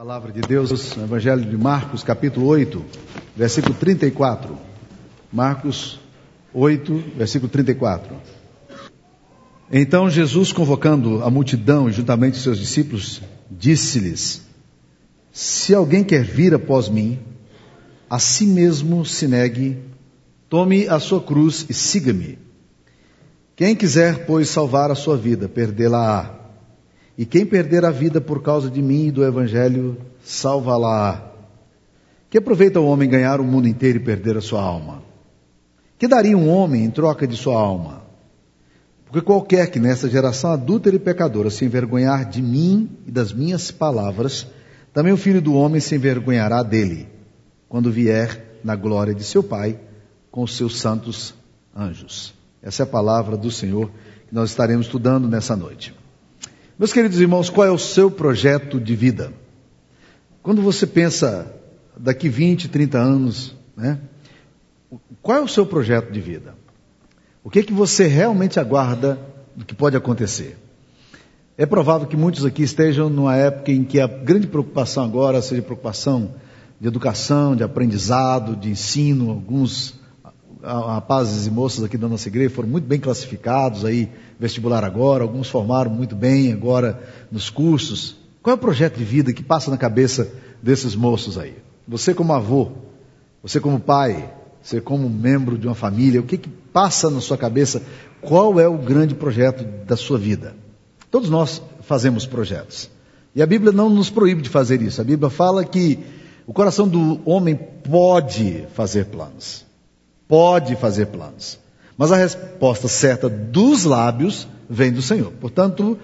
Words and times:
Palavra 0.00 0.32
de 0.32 0.40
Deus, 0.40 0.96
Evangelho 0.96 1.44
de 1.44 1.58
Marcos, 1.58 2.02
capítulo 2.02 2.46
8, 2.46 2.82
versículo 3.36 3.74
34. 3.74 4.56
Marcos 5.30 6.00
8, 6.54 7.04
versículo 7.18 7.52
34. 7.52 8.16
Então 9.70 10.08
Jesus, 10.08 10.52
convocando 10.52 11.22
a 11.22 11.28
multidão 11.28 11.86
e 11.86 11.92
juntamente 11.92 12.38
seus 12.38 12.58
discípulos, 12.58 13.20
disse-lhes: 13.50 14.40
Se 15.30 15.74
alguém 15.74 16.02
quer 16.02 16.24
vir 16.24 16.54
após 16.54 16.88
mim, 16.88 17.18
a 18.08 18.18
si 18.18 18.46
mesmo 18.46 19.04
se 19.04 19.28
negue, 19.28 19.76
tome 20.48 20.88
a 20.88 20.98
sua 20.98 21.20
cruz 21.20 21.66
e 21.68 21.74
siga-me. 21.74 22.38
Quem 23.54 23.76
quiser, 23.76 24.24
pois, 24.24 24.48
salvar 24.48 24.90
a 24.90 24.94
sua 24.94 25.18
vida, 25.18 25.46
perdê-la-á. 25.46 26.39
E 27.16 27.26
quem 27.26 27.44
perder 27.44 27.84
a 27.84 27.90
vida 27.90 28.20
por 28.20 28.42
causa 28.42 28.70
de 28.70 28.80
mim 28.80 29.06
e 29.06 29.10
do 29.10 29.24
Evangelho, 29.24 29.96
salva-la. 30.22 31.32
Que 32.28 32.38
aproveita 32.38 32.80
o 32.80 32.86
homem 32.86 33.08
ganhar 33.08 33.40
o 33.40 33.44
mundo 33.44 33.68
inteiro 33.68 33.98
e 33.98 34.02
perder 34.02 34.36
a 34.36 34.40
sua 34.40 34.62
alma? 34.62 35.02
Que 35.98 36.08
daria 36.08 36.36
um 36.36 36.48
homem 36.48 36.84
em 36.84 36.90
troca 36.90 37.26
de 37.26 37.36
sua 37.36 37.60
alma? 37.60 38.02
Porque 39.04 39.20
qualquer 39.20 39.70
que 39.70 39.80
nessa 39.80 40.08
geração 40.08 40.52
adúltera 40.52 40.94
e 40.94 41.00
pecadora 41.00 41.50
se 41.50 41.64
envergonhar 41.64 42.28
de 42.28 42.40
mim 42.40 42.88
e 43.06 43.10
das 43.10 43.32
minhas 43.32 43.72
palavras, 43.72 44.46
também 44.94 45.12
o 45.12 45.16
filho 45.16 45.42
do 45.42 45.54
homem 45.54 45.80
se 45.80 45.96
envergonhará 45.96 46.62
dele, 46.62 47.08
quando 47.68 47.90
vier 47.90 48.60
na 48.62 48.76
glória 48.76 49.12
de 49.12 49.24
seu 49.24 49.42
Pai 49.42 49.78
com 50.30 50.42
os 50.42 50.56
seus 50.56 50.78
santos 50.78 51.34
anjos. 51.76 52.32
Essa 52.62 52.82
é 52.82 52.84
a 52.84 52.86
palavra 52.86 53.36
do 53.36 53.50
Senhor 53.50 53.90
que 54.28 54.34
nós 54.34 54.50
estaremos 54.50 54.86
estudando 54.86 55.28
nessa 55.28 55.56
noite. 55.56 55.92
Meus 56.80 56.94
queridos 56.94 57.20
irmãos, 57.20 57.50
qual 57.50 57.66
é 57.66 57.70
o 57.70 57.76
seu 57.76 58.10
projeto 58.10 58.80
de 58.80 58.96
vida? 58.96 59.34
Quando 60.42 60.62
você 60.62 60.86
pensa 60.86 61.54
daqui 61.94 62.26
20, 62.26 62.70
30 62.70 62.96
anos, 62.96 63.54
né? 63.76 63.98
Qual 65.20 65.36
é 65.36 65.42
o 65.42 65.46
seu 65.46 65.66
projeto 65.66 66.10
de 66.10 66.22
vida? 66.22 66.54
O 67.44 67.50
que 67.50 67.58
é 67.58 67.62
que 67.62 67.72
você 67.74 68.06
realmente 68.06 68.58
aguarda 68.58 69.18
do 69.54 69.62
que 69.62 69.74
pode 69.74 69.94
acontecer? 69.94 70.56
É 71.58 71.66
provável 71.66 72.08
que 72.08 72.16
muitos 72.16 72.46
aqui 72.46 72.62
estejam 72.62 73.10
numa 73.10 73.36
época 73.36 73.70
em 73.70 73.84
que 73.84 74.00
a 74.00 74.06
grande 74.06 74.46
preocupação 74.46 75.04
agora 75.04 75.42
seja 75.42 75.60
preocupação 75.60 76.34
de 76.80 76.88
educação, 76.88 77.54
de 77.54 77.62
aprendizado, 77.62 78.56
de 78.56 78.70
ensino. 78.70 79.28
Alguns 79.28 79.99
rapazes 80.62 81.46
e 81.46 81.50
moças 81.50 81.84
aqui 81.84 81.96
da 81.96 82.08
nossa 82.08 82.28
igreja 82.28 82.50
foram 82.50 82.68
muito 82.68 82.86
bem 82.86 83.00
classificados 83.00 83.84
aí, 83.84 84.10
vestibular 84.38 84.84
agora, 84.84 85.22
alguns 85.22 85.48
formaram 85.48 85.90
muito 85.90 86.14
bem 86.14 86.52
agora 86.52 87.02
nos 87.30 87.48
cursos. 87.48 88.16
Qual 88.42 88.52
é 88.52 88.56
o 88.56 88.60
projeto 88.60 88.96
de 88.96 89.04
vida 89.04 89.32
que 89.32 89.42
passa 89.42 89.70
na 89.70 89.76
cabeça 89.76 90.30
desses 90.62 90.94
moços 90.94 91.38
aí? 91.38 91.54
Você 91.88 92.14
como 92.14 92.32
avô, 92.32 92.72
você 93.42 93.60
como 93.60 93.80
pai, 93.80 94.32
você 94.62 94.80
como 94.80 95.08
membro 95.08 95.56
de 95.56 95.66
uma 95.66 95.74
família, 95.74 96.20
o 96.20 96.24
que, 96.24 96.36
que 96.36 96.48
passa 96.48 97.10
na 97.10 97.20
sua 97.20 97.38
cabeça? 97.38 97.82
Qual 98.20 98.60
é 98.60 98.68
o 98.68 98.78
grande 98.78 99.14
projeto 99.14 99.64
da 99.86 99.96
sua 99.96 100.18
vida? 100.18 100.54
Todos 101.10 101.30
nós 101.30 101.62
fazemos 101.82 102.26
projetos. 102.26 102.90
E 103.34 103.42
a 103.42 103.46
Bíblia 103.46 103.72
não 103.72 103.88
nos 103.88 104.10
proíbe 104.10 104.42
de 104.42 104.48
fazer 104.48 104.82
isso. 104.82 105.00
A 105.00 105.04
Bíblia 105.04 105.30
fala 105.30 105.64
que 105.64 105.98
o 106.46 106.52
coração 106.52 106.86
do 106.86 107.20
homem 107.24 107.54
pode 107.56 108.66
fazer 108.74 109.06
planos 109.06 109.69
pode 110.30 110.76
fazer 110.76 111.06
planos. 111.06 111.58
Mas 111.98 112.12
a 112.12 112.16
resposta 112.16 112.86
certa 112.86 113.28
dos 113.28 113.84
lábios 113.84 114.46
vem 114.68 114.92
do 114.92 115.02
Senhor. 115.02 115.32
Portanto, 115.40 115.98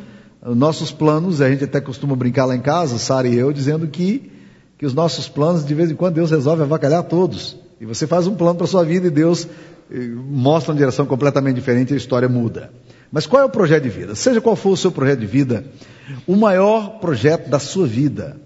nossos 0.44 0.90
planos, 0.90 1.40
a 1.40 1.48
gente 1.48 1.62
até 1.62 1.80
costuma 1.80 2.16
brincar 2.16 2.44
lá 2.44 2.56
em 2.56 2.60
casa, 2.60 2.98
Sara 2.98 3.28
e 3.28 3.36
eu, 3.36 3.52
dizendo 3.52 3.86
que, 3.86 4.32
que 4.76 4.84
os 4.84 4.92
nossos 4.92 5.28
planos, 5.28 5.64
de 5.64 5.72
vez 5.74 5.92
em 5.92 5.94
quando, 5.94 6.16
Deus 6.16 6.32
resolve 6.32 6.62
avacalhar 6.62 7.04
todos. 7.04 7.56
E 7.80 7.86
você 7.86 8.04
faz 8.04 8.26
um 8.26 8.34
plano 8.34 8.56
para 8.56 8.64
a 8.64 8.68
sua 8.68 8.84
vida 8.84 9.06
e 9.06 9.10
Deus 9.10 9.46
eh, 9.90 10.08
mostra 10.08 10.72
uma 10.72 10.78
direção 10.78 11.06
completamente 11.06 11.54
diferente 11.54 11.92
e 11.92 11.94
a 11.94 11.96
história 11.96 12.28
muda. 12.28 12.72
Mas 13.12 13.26
qual 13.28 13.42
é 13.42 13.44
o 13.44 13.50
projeto 13.50 13.84
de 13.84 13.90
vida? 13.90 14.16
Seja 14.16 14.40
qual 14.40 14.56
for 14.56 14.70
o 14.70 14.76
seu 14.76 14.90
projeto 14.90 15.20
de 15.20 15.26
vida, 15.26 15.64
o 16.26 16.34
maior 16.34 16.98
projeto 16.98 17.48
da 17.48 17.60
sua 17.60 17.86
vida 17.86 18.36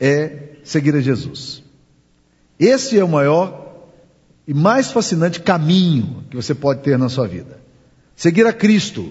é 0.00 0.56
seguir 0.64 0.96
a 0.96 1.00
Jesus. 1.00 1.62
Esse 2.58 2.98
é 2.98 3.04
o 3.04 3.08
maior 3.08 3.65
e 4.46 4.54
mais 4.54 4.90
fascinante 4.90 5.40
caminho 5.40 6.24
que 6.30 6.36
você 6.36 6.54
pode 6.54 6.82
ter 6.82 6.98
na 6.98 7.08
sua 7.08 7.26
vida. 7.26 7.58
Seguir 8.14 8.46
a 8.46 8.52
Cristo. 8.52 9.10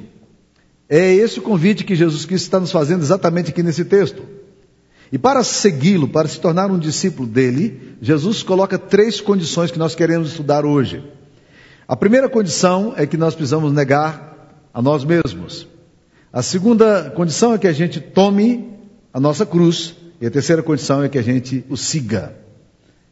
É 0.87 1.13
esse 1.13 1.39
o 1.39 1.41
convite 1.41 1.83
que 1.83 1.95
Jesus 1.95 2.25
Cristo 2.25 2.45
está 2.45 2.59
nos 2.59 2.71
fazendo 2.71 3.01
exatamente 3.01 3.49
aqui 3.49 3.61
nesse 3.63 3.83
texto. 3.83 4.23
E 5.11 5.17
para 5.17 5.43
segui-lo, 5.43 6.07
para 6.07 6.27
se 6.27 6.39
tornar 6.39 6.71
um 6.71 6.79
discípulo 6.79 7.27
dele, 7.27 7.95
Jesus 8.01 8.43
coloca 8.43 8.77
três 8.77 9.19
condições 9.19 9.71
que 9.71 9.79
nós 9.79 9.95
queremos 9.95 10.29
estudar 10.29 10.65
hoje. 10.65 11.03
A 11.87 11.95
primeira 11.95 12.29
condição 12.29 12.93
é 12.95 13.05
que 13.05 13.17
nós 13.17 13.35
precisamos 13.35 13.71
negar 13.71 14.63
a 14.73 14.81
nós 14.81 15.03
mesmos. 15.03 15.67
A 16.33 16.41
segunda 16.41 17.11
condição 17.11 17.53
é 17.53 17.57
que 17.57 17.67
a 17.67 17.73
gente 17.73 17.99
tome 17.99 18.73
a 19.13 19.19
nossa 19.19 19.45
cruz. 19.45 19.95
E 20.19 20.25
a 20.25 20.31
terceira 20.31 20.63
condição 20.63 21.03
é 21.03 21.09
que 21.09 21.17
a 21.17 21.21
gente 21.21 21.63
o 21.69 21.77
siga. 21.77 22.35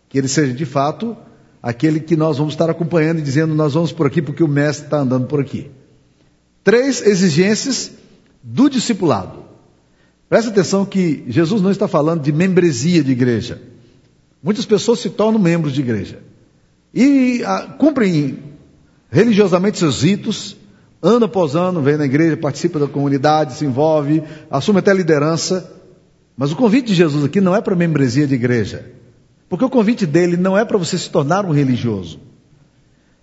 Que 0.09 0.17
ele 0.17 0.27
seja 0.27 0.53
de 0.53 0.65
fato 0.65 1.15
aquele 1.63 2.01
que 2.01 2.17
nós 2.17 2.37
vamos 2.37 2.53
estar 2.53 2.69
acompanhando 2.69 3.19
e 3.19 3.21
dizendo 3.21 3.55
nós 3.55 3.73
vamos 3.73 3.93
por 3.93 4.05
aqui 4.05 4.21
porque 4.21 4.43
o 4.43 4.47
mestre 4.47 4.85
está 4.85 4.99
andando 4.99 5.27
por 5.27 5.39
aqui. 5.39 5.71
Três 6.61 7.01
exigências 7.01 7.91
do 8.43 8.69
discipulado. 8.69 9.45
Presta 10.27 10.51
atenção 10.51 10.85
que 10.85 11.23
Jesus 11.29 11.61
não 11.61 11.71
está 11.71 11.87
falando 11.87 12.21
de 12.21 12.33
membresia 12.33 13.01
de 13.01 13.13
igreja. 13.13 13.61
Muitas 14.41 14.65
pessoas 14.65 14.99
se 14.99 15.09
tornam 15.09 15.39
membros 15.39 15.73
de 15.73 15.79
igreja 15.79 16.19
e 16.93 17.43
a, 17.43 17.55
ah, 17.55 17.61
cumprem 17.73 18.37
religiosamente 19.09 19.79
seus 19.79 20.03
ritos, 20.03 20.55
ano 21.01 21.25
após 21.25 21.55
ano, 21.55 21.81
vem 21.81 21.97
na 21.97 22.05
igreja, 22.05 22.37
participa 22.37 22.77
da 22.77 22.87
comunidade, 22.87 23.53
se 23.53 23.65
envolve, 23.65 24.23
assume 24.49 24.79
até 24.79 24.93
liderança. 24.93 25.71
Mas 26.37 26.51
o 26.51 26.55
convite 26.55 26.87
de 26.87 26.95
Jesus 26.95 27.25
aqui 27.25 27.41
não 27.41 27.55
é 27.55 27.61
para 27.61 27.75
membresia 27.75 28.27
de 28.27 28.35
igreja. 28.35 28.85
Porque 29.53 29.65
o 29.65 29.69
convite 29.69 30.07
dele 30.07 30.35
não 30.35 30.57
é 30.57 30.65
para 30.65 30.79
você 30.79 30.97
se 30.97 31.11
tornar 31.11 31.45
um 31.45 31.51
religioso. 31.51 32.19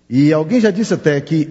E 0.09 0.31
alguém 0.31 0.61
já 0.61 0.71
disse 0.71 0.93
até 0.93 1.19
que 1.19 1.49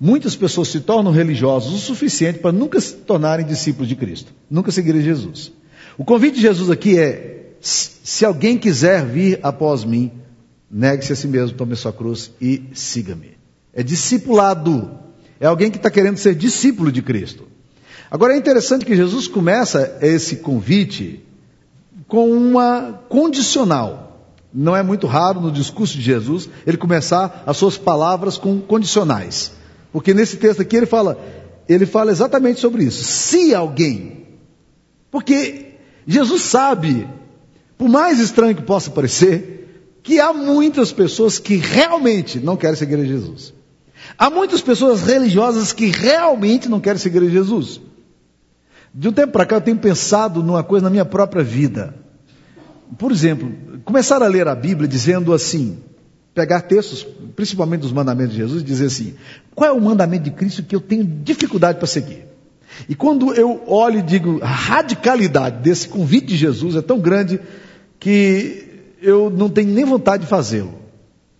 muitas 0.00 0.34
pessoas 0.34 0.66
se 0.66 0.80
tornam 0.80 1.12
religiosos 1.12 1.72
o 1.72 1.78
suficiente 1.78 2.40
para 2.40 2.50
nunca 2.50 2.80
se 2.80 2.94
tornarem 2.94 3.46
discípulos 3.46 3.86
de 3.86 3.94
Cristo, 3.94 4.32
nunca 4.50 4.72
seguirem 4.72 5.02
Jesus. 5.02 5.52
O 5.96 6.04
convite 6.04 6.34
de 6.34 6.40
Jesus 6.40 6.68
aqui 6.68 6.98
é: 6.98 7.52
se 7.60 8.24
alguém 8.24 8.58
quiser 8.58 9.06
vir 9.06 9.38
após 9.40 9.84
mim, 9.84 10.10
negue-se 10.68 11.12
a 11.12 11.14
si 11.14 11.28
mesmo, 11.28 11.56
tome 11.56 11.76
sua 11.76 11.92
cruz 11.92 12.32
e 12.40 12.64
siga-me. 12.74 13.38
É 13.72 13.84
discipulado. 13.84 14.98
É 15.38 15.46
alguém 15.46 15.70
que 15.70 15.76
está 15.76 15.92
querendo 15.92 16.16
ser 16.16 16.34
discípulo 16.34 16.90
de 16.90 17.02
Cristo. 17.02 17.46
Agora 18.10 18.34
é 18.34 18.36
interessante 18.36 18.84
que 18.84 18.96
Jesus 18.96 19.28
começa 19.28 19.96
esse 20.02 20.38
convite 20.38 21.20
com 22.08 22.32
uma 22.32 23.00
condicional. 23.08 24.07
Não 24.52 24.74
é 24.74 24.82
muito 24.82 25.06
raro 25.06 25.40
no 25.40 25.52
discurso 25.52 25.94
de 25.94 26.02
Jesus 26.02 26.48
ele 26.66 26.76
começar 26.76 27.42
as 27.46 27.56
suas 27.56 27.76
palavras 27.76 28.36
com 28.36 28.60
condicionais. 28.60 29.52
Porque 29.92 30.14
nesse 30.14 30.36
texto 30.36 30.62
aqui 30.62 30.76
ele 30.76 30.86
fala, 30.86 31.18
ele 31.68 31.86
fala 31.86 32.10
exatamente 32.10 32.60
sobre 32.60 32.84
isso. 32.84 33.04
Se 33.04 33.54
alguém, 33.54 34.26
porque 35.10 35.74
Jesus 36.06 36.42
sabe, 36.42 37.06
por 37.76 37.88
mais 37.88 38.18
estranho 38.18 38.54
que 38.54 38.62
possa 38.62 38.90
parecer, 38.90 39.58
que 40.02 40.20
há 40.20 40.32
muitas 40.32 40.90
pessoas 40.90 41.38
que 41.38 41.56
realmente 41.56 42.40
não 42.40 42.56
querem 42.56 42.76
seguir 42.76 42.98
a 42.98 43.04
Jesus. 43.04 43.52
Há 44.16 44.30
muitas 44.30 44.62
pessoas 44.62 45.02
religiosas 45.02 45.72
que 45.72 45.86
realmente 45.86 46.68
não 46.68 46.80
querem 46.80 46.98
seguir 46.98 47.22
a 47.22 47.28
Jesus. 47.28 47.80
De 48.94 49.08
um 49.08 49.12
tempo 49.12 49.32
para 49.32 49.44
cá 49.44 49.56
eu 49.56 49.60
tenho 49.60 49.76
pensado 49.76 50.42
numa 50.42 50.62
coisa 50.62 50.84
na 50.84 50.90
minha 50.90 51.04
própria 51.04 51.44
vida. 51.44 51.94
Por 52.96 53.12
exemplo, 53.12 53.52
começar 53.84 54.22
a 54.22 54.26
ler 54.26 54.48
a 54.48 54.54
Bíblia 54.54 54.88
dizendo 54.88 55.32
assim, 55.32 55.78
pegar 56.34 56.62
textos, 56.62 57.06
principalmente 57.34 57.80
dos 57.80 57.92
mandamentos 57.92 58.32
de 58.32 58.38
Jesus, 58.38 58.62
e 58.62 58.64
dizer 58.64 58.86
assim: 58.86 59.14
qual 59.54 59.70
é 59.70 59.72
o 59.72 59.80
mandamento 59.80 60.24
de 60.24 60.30
Cristo 60.30 60.62
que 60.62 60.74
eu 60.74 60.80
tenho 60.80 61.04
dificuldade 61.04 61.78
para 61.78 61.86
seguir? 61.86 62.24
E 62.88 62.94
quando 62.94 63.34
eu 63.34 63.62
olho 63.66 63.98
e 63.98 64.02
digo, 64.02 64.38
a 64.42 64.46
radicalidade 64.46 65.62
desse 65.62 65.88
convite 65.88 66.26
de 66.26 66.36
Jesus 66.36 66.76
é 66.76 66.82
tão 66.82 67.00
grande 67.00 67.40
que 67.98 68.66
eu 69.02 69.30
não 69.30 69.48
tenho 69.48 69.72
nem 69.72 69.84
vontade 69.84 70.24
de 70.24 70.28
fazê-lo, 70.28 70.74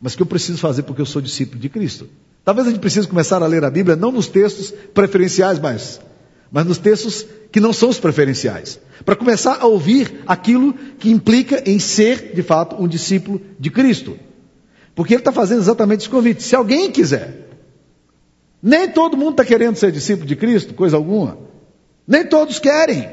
mas 0.01 0.17
que 0.17 0.23
eu 0.23 0.27
preciso 0.27 0.59
fazer 0.59 0.83
porque 0.83 1.01
eu 1.01 1.07
sou 1.07 1.23
discípulo 1.23 1.61
de 1.61 1.69
Cristo. 1.69 2.09
Talvez 2.45 2.67
a 2.67 2.71
gente 2.71 2.81
precise 2.81 3.07
começar 3.07 3.43
a 3.43 3.47
ler 3.47 3.65
a 3.65 3.71
Bíblia 3.71 3.95
não 3.95 4.11
nos 4.11 4.27
textos 4.27 4.73
preferenciais, 4.95 5.59
mas, 5.59 6.01
mas 6.51 6.67
nos 6.67 6.79
textos 6.79 7.27
que 7.53 7.61
não 7.61 7.73
são 7.73 7.89
os 7.89 8.01
preferenciais. 8.01 8.81
Para 9.05 9.17
começar 9.17 9.59
a 9.61 9.67
ouvir 9.67 10.23
aquilo 10.27 10.73
que 10.73 11.11
implica 11.11 11.63
em 11.69 11.79
ser, 11.79 12.35
de 12.35 12.43
fato, 12.43 12.77
um 12.83 12.89
discípulo 12.89 13.41
de 13.59 13.71
Cristo. 13.71 14.19
Porque 14.95 15.15
ele 15.15 15.21
está 15.21 15.33
fazendo 15.33 15.61
exatamente 15.61 16.01
esse 16.01 16.09
convite. 16.09 16.43
Se 16.43 16.57
alguém 16.57 16.91
quiser, 16.91 17.49
nem 18.63 18.89
todo 18.89 19.17
mundo 19.17 19.33
está 19.33 19.45
querendo 19.45 19.77
ser 19.77 19.93
discípulo 19.93 20.27
de 20.27 20.37
Cristo, 20.37 20.75
coisa 20.75 20.97
alguma. 20.97 21.39
Nem 22.07 22.27
todos 22.27 22.59
querem. 22.59 23.09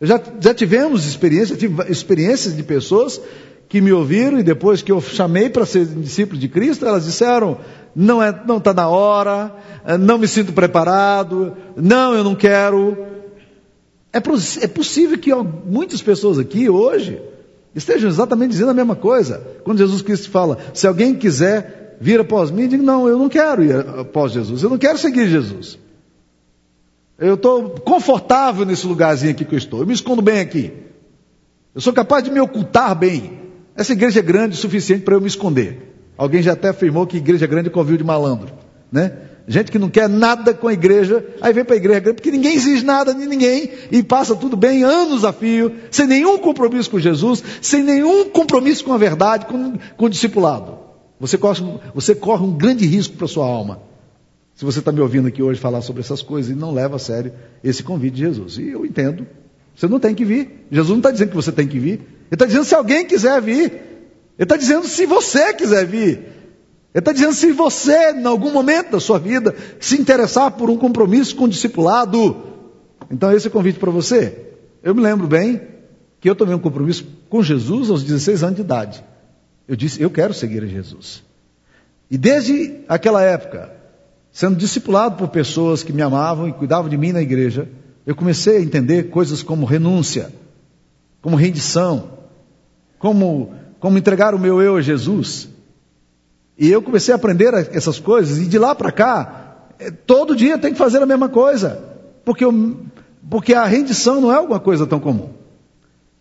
Já, 0.00 0.20
já 0.40 0.54
tivemos 0.54 1.06
experiência, 1.06 1.56
tive 1.56 1.82
experiências 1.90 2.56
de 2.56 2.62
pessoas 2.62 3.20
que 3.68 3.80
me 3.80 3.92
ouviram 3.92 4.38
e 4.38 4.42
depois 4.42 4.82
que 4.82 4.92
eu 4.92 5.00
chamei 5.00 5.48
para 5.48 5.66
ser 5.66 5.86
discípulo 5.86 6.38
de 6.38 6.48
Cristo, 6.48 6.86
elas 6.86 7.04
disseram: 7.04 7.58
não 7.94 8.22
é, 8.22 8.34
não 8.46 8.58
está 8.58 8.72
na 8.72 8.88
hora, 8.88 9.54
não 10.00 10.18
me 10.18 10.28
sinto 10.28 10.52
preparado, 10.52 11.56
não, 11.76 12.14
eu 12.14 12.24
não 12.24 12.34
quero. 12.34 12.96
É, 14.12 14.18
é 14.18 14.68
possível 14.68 15.18
que 15.18 15.34
muitas 15.34 16.00
pessoas 16.00 16.38
aqui 16.38 16.68
hoje 16.68 17.20
estejam 17.74 18.08
exatamente 18.08 18.52
dizendo 18.52 18.70
a 18.70 18.74
mesma 18.74 18.94
coisa. 18.94 19.44
Quando 19.64 19.78
Jesus 19.78 20.02
Cristo 20.02 20.30
fala: 20.30 20.58
se 20.72 20.86
alguém 20.86 21.14
quiser 21.14 21.96
vir 22.00 22.20
após 22.20 22.50
mim, 22.50 22.68
digo: 22.68 22.82
não, 22.82 23.08
eu 23.08 23.18
não 23.18 23.28
quero 23.28 23.62
ir 23.62 23.76
após 23.76 24.32
Jesus, 24.32 24.62
eu 24.62 24.70
não 24.70 24.78
quero 24.78 24.98
seguir 24.98 25.28
Jesus. 25.28 25.78
Eu 27.18 27.34
estou 27.34 27.70
confortável 27.70 28.66
nesse 28.66 28.86
lugarzinho 28.86 29.32
aqui 29.32 29.44
que 29.44 29.54
eu 29.54 29.58
estou. 29.58 29.80
Eu 29.80 29.86
me 29.86 29.94
escondo 29.94 30.20
bem 30.20 30.40
aqui. 30.40 30.72
Eu 31.74 31.80
sou 31.80 31.92
capaz 31.92 32.24
de 32.24 32.30
me 32.30 32.40
ocultar 32.40 32.94
bem. 32.96 33.43
Essa 33.76 33.92
igreja 33.92 34.20
é 34.20 34.22
grande 34.22 34.54
o 34.54 34.58
suficiente 34.58 35.02
para 35.02 35.14
eu 35.14 35.20
me 35.20 35.26
esconder. 35.26 35.94
Alguém 36.16 36.42
já 36.42 36.52
até 36.52 36.68
afirmou 36.68 37.06
que 37.06 37.16
igreja 37.16 37.46
grande 37.46 37.70
é 37.70 37.96
de 37.96 38.04
malandro, 38.04 38.52
né? 38.90 39.12
Gente 39.46 39.70
que 39.70 39.78
não 39.78 39.90
quer 39.90 40.08
nada 40.08 40.54
com 40.54 40.68
a 40.68 40.72
igreja, 40.72 41.24
aí 41.40 41.52
vem 41.52 41.64
para 41.64 41.74
a 41.74 41.76
igreja 41.76 42.00
grande, 42.00 42.16
porque 42.16 42.30
ninguém 42.30 42.54
exige 42.54 42.82
nada 42.84 43.12
de 43.12 43.26
ninguém 43.26 43.70
e 43.90 44.02
passa 44.02 44.34
tudo 44.34 44.56
bem, 44.56 44.82
anos 44.82 45.22
a 45.24 45.32
fio, 45.32 45.70
sem 45.90 46.06
nenhum 46.06 46.38
compromisso 46.38 46.90
com 46.90 46.98
Jesus, 46.98 47.42
sem 47.60 47.82
nenhum 47.82 48.30
compromisso 48.30 48.84
com 48.84 48.92
a 48.92 48.96
verdade, 48.96 49.44
com, 49.44 49.74
com 49.96 50.06
o 50.06 50.08
discipulado. 50.08 50.78
Você 51.20 51.36
corre, 51.36 51.62
você 51.94 52.14
corre 52.14 52.42
um 52.42 52.52
grande 52.52 52.86
risco 52.86 53.16
para 53.16 53.26
a 53.26 53.28
sua 53.28 53.44
alma. 53.44 53.80
Se 54.54 54.64
você 54.64 54.78
está 54.78 54.92
me 54.92 55.00
ouvindo 55.00 55.28
aqui 55.28 55.42
hoje 55.42 55.60
falar 55.60 55.82
sobre 55.82 56.00
essas 56.00 56.22
coisas 56.22 56.50
e 56.50 56.54
não 56.54 56.72
leva 56.72 56.96
a 56.96 56.98
sério 56.98 57.32
esse 57.62 57.82
convite 57.82 58.14
de 58.14 58.20
Jesus. 58.20 58.56
E 58.56 58.68
eu 58.68 58.86
entendo. 58.86 59.26
Você 59.74 59.88
não 59.88 59.98
tem 59.98 60.14
que 60.14 60.24
vir. 60.24 60.66
Jesus 60.70 60.90
não 60.90 60.98
está 60.98 61.10
dizendo 61.10 61.30
que 61.30 61.36
você 61.36 61.50
tem 61.50 61.66
que 61.66 61.78
vir. 61.78 62.00
Ele 62.30 62.34
está 62.34 62.46
dizendo 62.46 62.64
se 62.64 62.74
alguém 62.74 63.06
quiser 63.06 63.40
vir. 63.40 63.64
Ele 63.64 63.82
está 64.38 64.56
dizendo 64.56 64.86
se 64.86 65.06
você 65.06 65.52
quiser 65.54 65.86
vir. 65.86 66.34
Ele 66.94 67.00
está 67.00 67.12
dizendo 67.12 67.34
se 67.34 67.52
você, 67.52 68.12
em 68.12 68.24
algum 68.24 68.52
momento 68.52 68.92
da 68.92 69.00
sua 69.00 69.18
vida, 69.18 69.54
se 69.80 70.00
interessar 70.00 70.52
por 70.52 70.70
um 70.70 70.76
compromisso 70.76 71.34
com 71.36 71.44
o 71.44 71.48
discipulado. 71.48 72.36
Então 73.10 73.32
esse 73.32 73.46
é 73.46 73.50
o 73.50 73.52
convite 73.52 73.78
para 73.78 73.90
você. 73.90 74.38
Eu 74.82 74.94
me 74.94 75.00
lembro 75.00 75.26
bem 75.26 75.60
que 76.20 76.30
eu 76.30 76.34
tomei 76.34 76.54
um 76.54 76.58
compromisso 76.58 77.06
com 77.28 77.42
Jesus 77.42 77.90
aos 77.90 78.02
16 78.02 78.42
anos 78.42 78.56
de 78.56 78.62
idade. 78.62 79.04
Eu 79.66 79.76
disse, 79.76 80.00
eu 80.00 80.10
quero 80.10 80.32
seguir 80.32 80.62
a 80.62 80.66
Jesus. 80.66 81.22
E 82.10 82.18
desde 82.18 82.80
aquela 82.88 83.22
época, 83.22 83.72
sendo 84.30 84.56
discipulado 84.56 85.16
por 85.16 85.28
pessoas 85.28 85.82
que 85.82 85.92
me 85.92 86.02
amavam 86.02 86.48
e 86.48 86.52
cuidavam 86.52 86.88
de 86.88 86.96
mim 86.96 87.12
na 87.12 87.22
igreja, 87.22 87.68
eu 88.06 88.14
comecei 88.14 88.58
a 88.58 88.60
entender 88.60 89.04
coisas 89.04 89.42
como 89.42 89.64
renúncia, 89.64 90.30
como 91.24 91.36
rendição, 91.36 92.10
como, 92.98 93.54
como 93.80 93.96
entregar 93.96 94.34
o 94.34 94.38
meu 94.38 94.60
eu 94.60 94.76
a 94.76 94.82
Jesus. 94.82 95.48
E 96.58 96.70
eu 96.70 96.82
comecei 96.82 97.14
a 97.14 97.16
aprender 97.16 97.54
essas 97.72 97.98
coisas, 97.98 98.36
e 98.36 98.44
de 98.44 98.58
lá 98.58 98.74
para 98.74 98.92
cá, 98.92 99.68
é, 99.78 99.90
todo 99.90 100.36
dia 100.36 100.58
tem 100.58 100.72
que 100.72 100.78
fazer 100.78 101.02
a 101.02 101.06
mesma 101.06 101.30
coisa, 101.30 101.82
porque, 102.26 102.44
eu, 102.44 102.76
porque 103.30 103.54
a 103.54 103.64
rendição 103.64 104.20
não 104.20 104.30
é 104.30 104.36
alguma 104.36 104.60
coisa 104.60 104.86
tão 104.86 105.00
comum. 105.00 105.30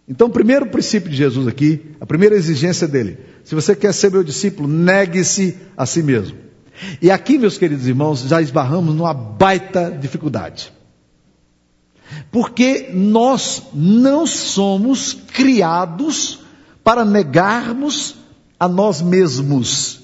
Então, 0.08 0.28
o 0.28 0.32
primeiro 0.32 0.68
princípio 0.68 1.10
de 1.10 1.18
Jesus 1.18 1.50
aqui, 1.50 1.82
a 2.00 2.06
primeira 2.06 2.36
exigência 2.36 2.88
dele, 2.88 3.18
se 3.44 3.54
você 3.54 3.76
quer 3.76 3.94
ser 3.94 4.10
meu 4.10 4.24
discípulo, 4.24 4.70
negue-se 4.70 5.58
a 5.76 5.86
si 5.86 6.02
mesmo. 6.02 6.38
E 7.02 7.12
aqui, 7.12 7.38
meus 7.38 7.58
queridos 7.58 7.90
irmãos, 7.90 8.22
já 8.22 8.42
esbarramos 8.42 8.96
numa 8.96 9.14
baita 9.14 9.92
dificuldade. 9.92 10.72
Porque 12.34 12.90
nós 12.92 13.62
não 13.76 14.26
somos 14.26 15.14
criados 15.14 16.40
para 16.84 17.06
negarmos 17.06 18.16
a 18.60 18.68
nós 18.68 19.04
mesmos. 19.04 20.02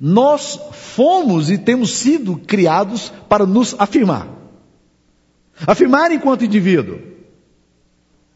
Nós 0.00 0.58
fomos 0.72 1.50
e 1.50 1.58
temos 1.58 1.90
sido 1.90 2.38
criados 2.38 3.12
para 3.28 3.44
nos 3.44 3.76
afirmar. 3.78 4.26
Afirmar 5.66 6.10
enquanto 6.10 6.46
indivíduo. 6.46 7.00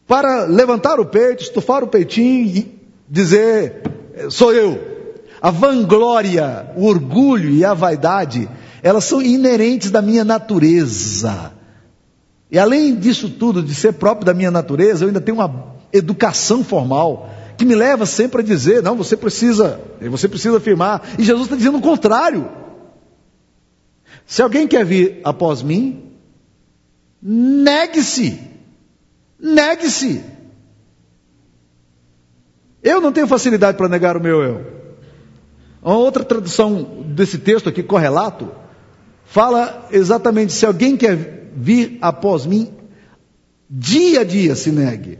Para 0.07 0.43
levantar 0.43 0.99
o 0.99 1.05
peito, 1.07 1.41
estufar 1.41 1.83
o 1.83 1.87
peitinho 1.87 2.55
e 2.55 2.79
dizer: 3.09 3.81
sou 4.29 4.53
eu. 4.53 4.91
A 5.41 5.49
vanglória, 5.49 6.71
o 6.77 6.85
orgulho 6.85 7.49
e 7.49 7.65
a 7.65 7.73
vaidade, 7.73 8.47
elas 8.83 9.05
são 9.05 9.19
inerentes 9.23 9.89
da 9.89 10.03
minha 10.03 10.23
natureza. 10.23 11.59
E 12.51 12.59
além 12.59 12.95
disso 12.95 13.29
tudo, 13.29 13.63
de 13.63 13.73
ser 13.73 13.93
próprio 13.93 14.25
da 14.25 14.33
minha 14.33 14.51
natureza, 14.51 15.05
eu 15.05 15.07
ainda 15.07 15.21
tenho 15.21 15.37
uma 15.37 15.77
educação 15.93 16.65
formal 16.65 17.29
que 17.57 17.63
me 17.63 17.73
leva 17.75 18.05
sempre 18.05 18.41
a 18.41 18.43
dizer: 18.43 18.83
não, 18.83 18.97
você 18.97 19.15
precisa, 19.15 19.79
você 20.01 20.27
precisa 20.27 20.57
afirmar. 20.57 21.01
E 21.17 21.23
Jesus 21.23 21.45
está 21.45 21.55
dizendo 21.55 21.77
o 21.77 21.81
contrário. 21.81 22.49
Se 24.25 24.41
alguém 24.41 24.67
quer 24.67 24.83
vir 24.83 25.21
após 25.23 25.61
mim, 25.61 26.11
negue-se. 27.21 28.37
Negue-se. 29.39 30.21
Eu 32.83 32.99
não 32.99 33.13
tenho 33.13 33.27
facilidade 33.27 33.77
para 33.77 33.87
negar 33.87 34.17
o 34.17 34.21
meu 34.21 34.43
eu. 34.43 34.81
Uma 35.81 35.95
outra 35.95 36.23
tradução 36.23 37.03
desse 37.05 37.37
texto 37.37 37.69
aqui, 37.69 37.81
correlato, 37.81 38.51
fala 39.23 39.87
exatamente: 39.91 40.51
se 40.51 40.65
alguém 40.65 40.97
quer 40.97 41.40
vir 41.55 41.97
após 42.01 42.45
mim, 42.45 42.71
dia 43.69 44.21
a 44.21 44.23
dia 44.23 44.55
se 44.55 44.71
negue. 44.71 45.19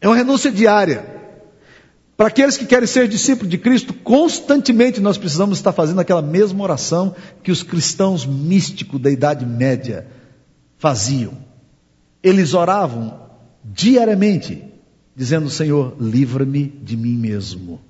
É 0.00 0.08
uma 0.08 0.16
renúncia 0.16 0.50
diária. 0.50 1.14
Para 2.16 2.28
aqueles 2.28 2.56
que 2.56 2.66
querem 2.66 2.86
ser 2.86 3.08
discípulos 3.08 3.50
de 3.50 3.58
Cristo, 3.58 3.92
constantemente 3.92 5.00
nós 5.00 5.18
precisamos 5.18 5.58
estar 5.58 5.72
fazendo 5.72 6.00
aquela 6.00 6.22
mesma 6.22 6.62
oração 6.62 7.14
que 7.42 7.50
os 7.50 7.62
cristãos 7.62 8.24
místicos 8.24 9.00
da 9.00 9.10
Idade 9.10 9.44
Média 9.44 10.06
faziam. 10.78 11.32
Eles 12.22 12.54
oravam 12.54 13.20
diariamente, 13.64 14.62
dizendo: 15.16 15.50
Senhor, 15.50 15.96
livra-me 15.98 16.68
de 16.68 16.96
mim 16.96 17.16
mesmo. 17.16 17.80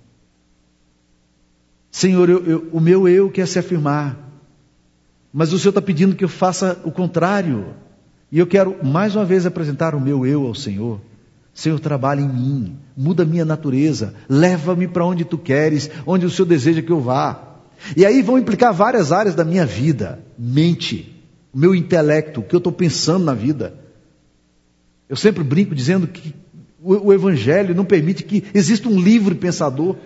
Senhor, 1.91 2.29
eu, 2.29 2.45
eu, 2.47 2.69
o 2.73 2.81
meu 2.81 3.07
eu 3.07 3.31
quer 3.31 3.47
se 3.47 3.59
afirmar, 3.59 4.19
mas 5.37 5.53
o 5.53 5.59
Senhor 5.59 5.71
está 5.71 5.83
pedindo 5.83 6.15
que 6.15 6.23
eu 6.23 6.29
faça 6.29 6.81
o 6.85 6.93
contrário. 6.93 7.75
E 8.31 8.39
eu 8.39 8.47
quero 8.47 8.77
mais 8.85 9.17
uma 9.17 9.25
vez 9.25 9.45
apresentar 9.45 9.93
o 9.93 10.01
meu 10.01 10.25
eu 10.25 10.47
ao 10.47 10.55
Senhor. 10.55 11.01
Senhor, 11.53 11.81
trabalha 11.81 12.21
em 12.21 12.29
mim, 12.29 12.77
muda 12.97 13.25
minha 13.25 13.45
natureza, 13.45 14.15
leva-me 14.29 14.87
para 14.87 15.05
onde 15.05 15.25
tu 15.25 15.37
queres, 15.37 15.91
onde 16.07 16.25
o 16.25 16.31
Senhor 16.31 16.47
deseja 16.47 16.83
que 16.83 16.93
eu 16.93 17.01
vá. 17.01 17.59
E 17.97 18.07
aí 18.07 18.23
vão 18.23 18.39
implicar 18.39 18.73
várias 18.73 19.11
áreas 19.11 19.35
da 19.35 19.45
minha 19.45 19.67
vida: 19.67 20.21
mente, 20.39 21.21
meu 21.53 21.75
intelecto, 21.75 22.39
o 22.39 22.45
que 22.45 22.55
eu 22.55 22.59
estou 22.59 22.73
pensando 22.73 23.25
na 23.25 23.35
vida. 23.35 23.75
Eu 25.09 25.17
sempre 25.17 25.43
brinco 25.43 25.75
dizendo 25.75 26.07
que 26.07 26.33
o 26.81 27.13
Evangelho 27.13 27.75
não 27.75 27.85
permite 27.85 28.23
que 28.23 28.45
exista 28.55 28.89
um 28.89 29.01
livre 29.01 29.35
pensador. 29.35 29.97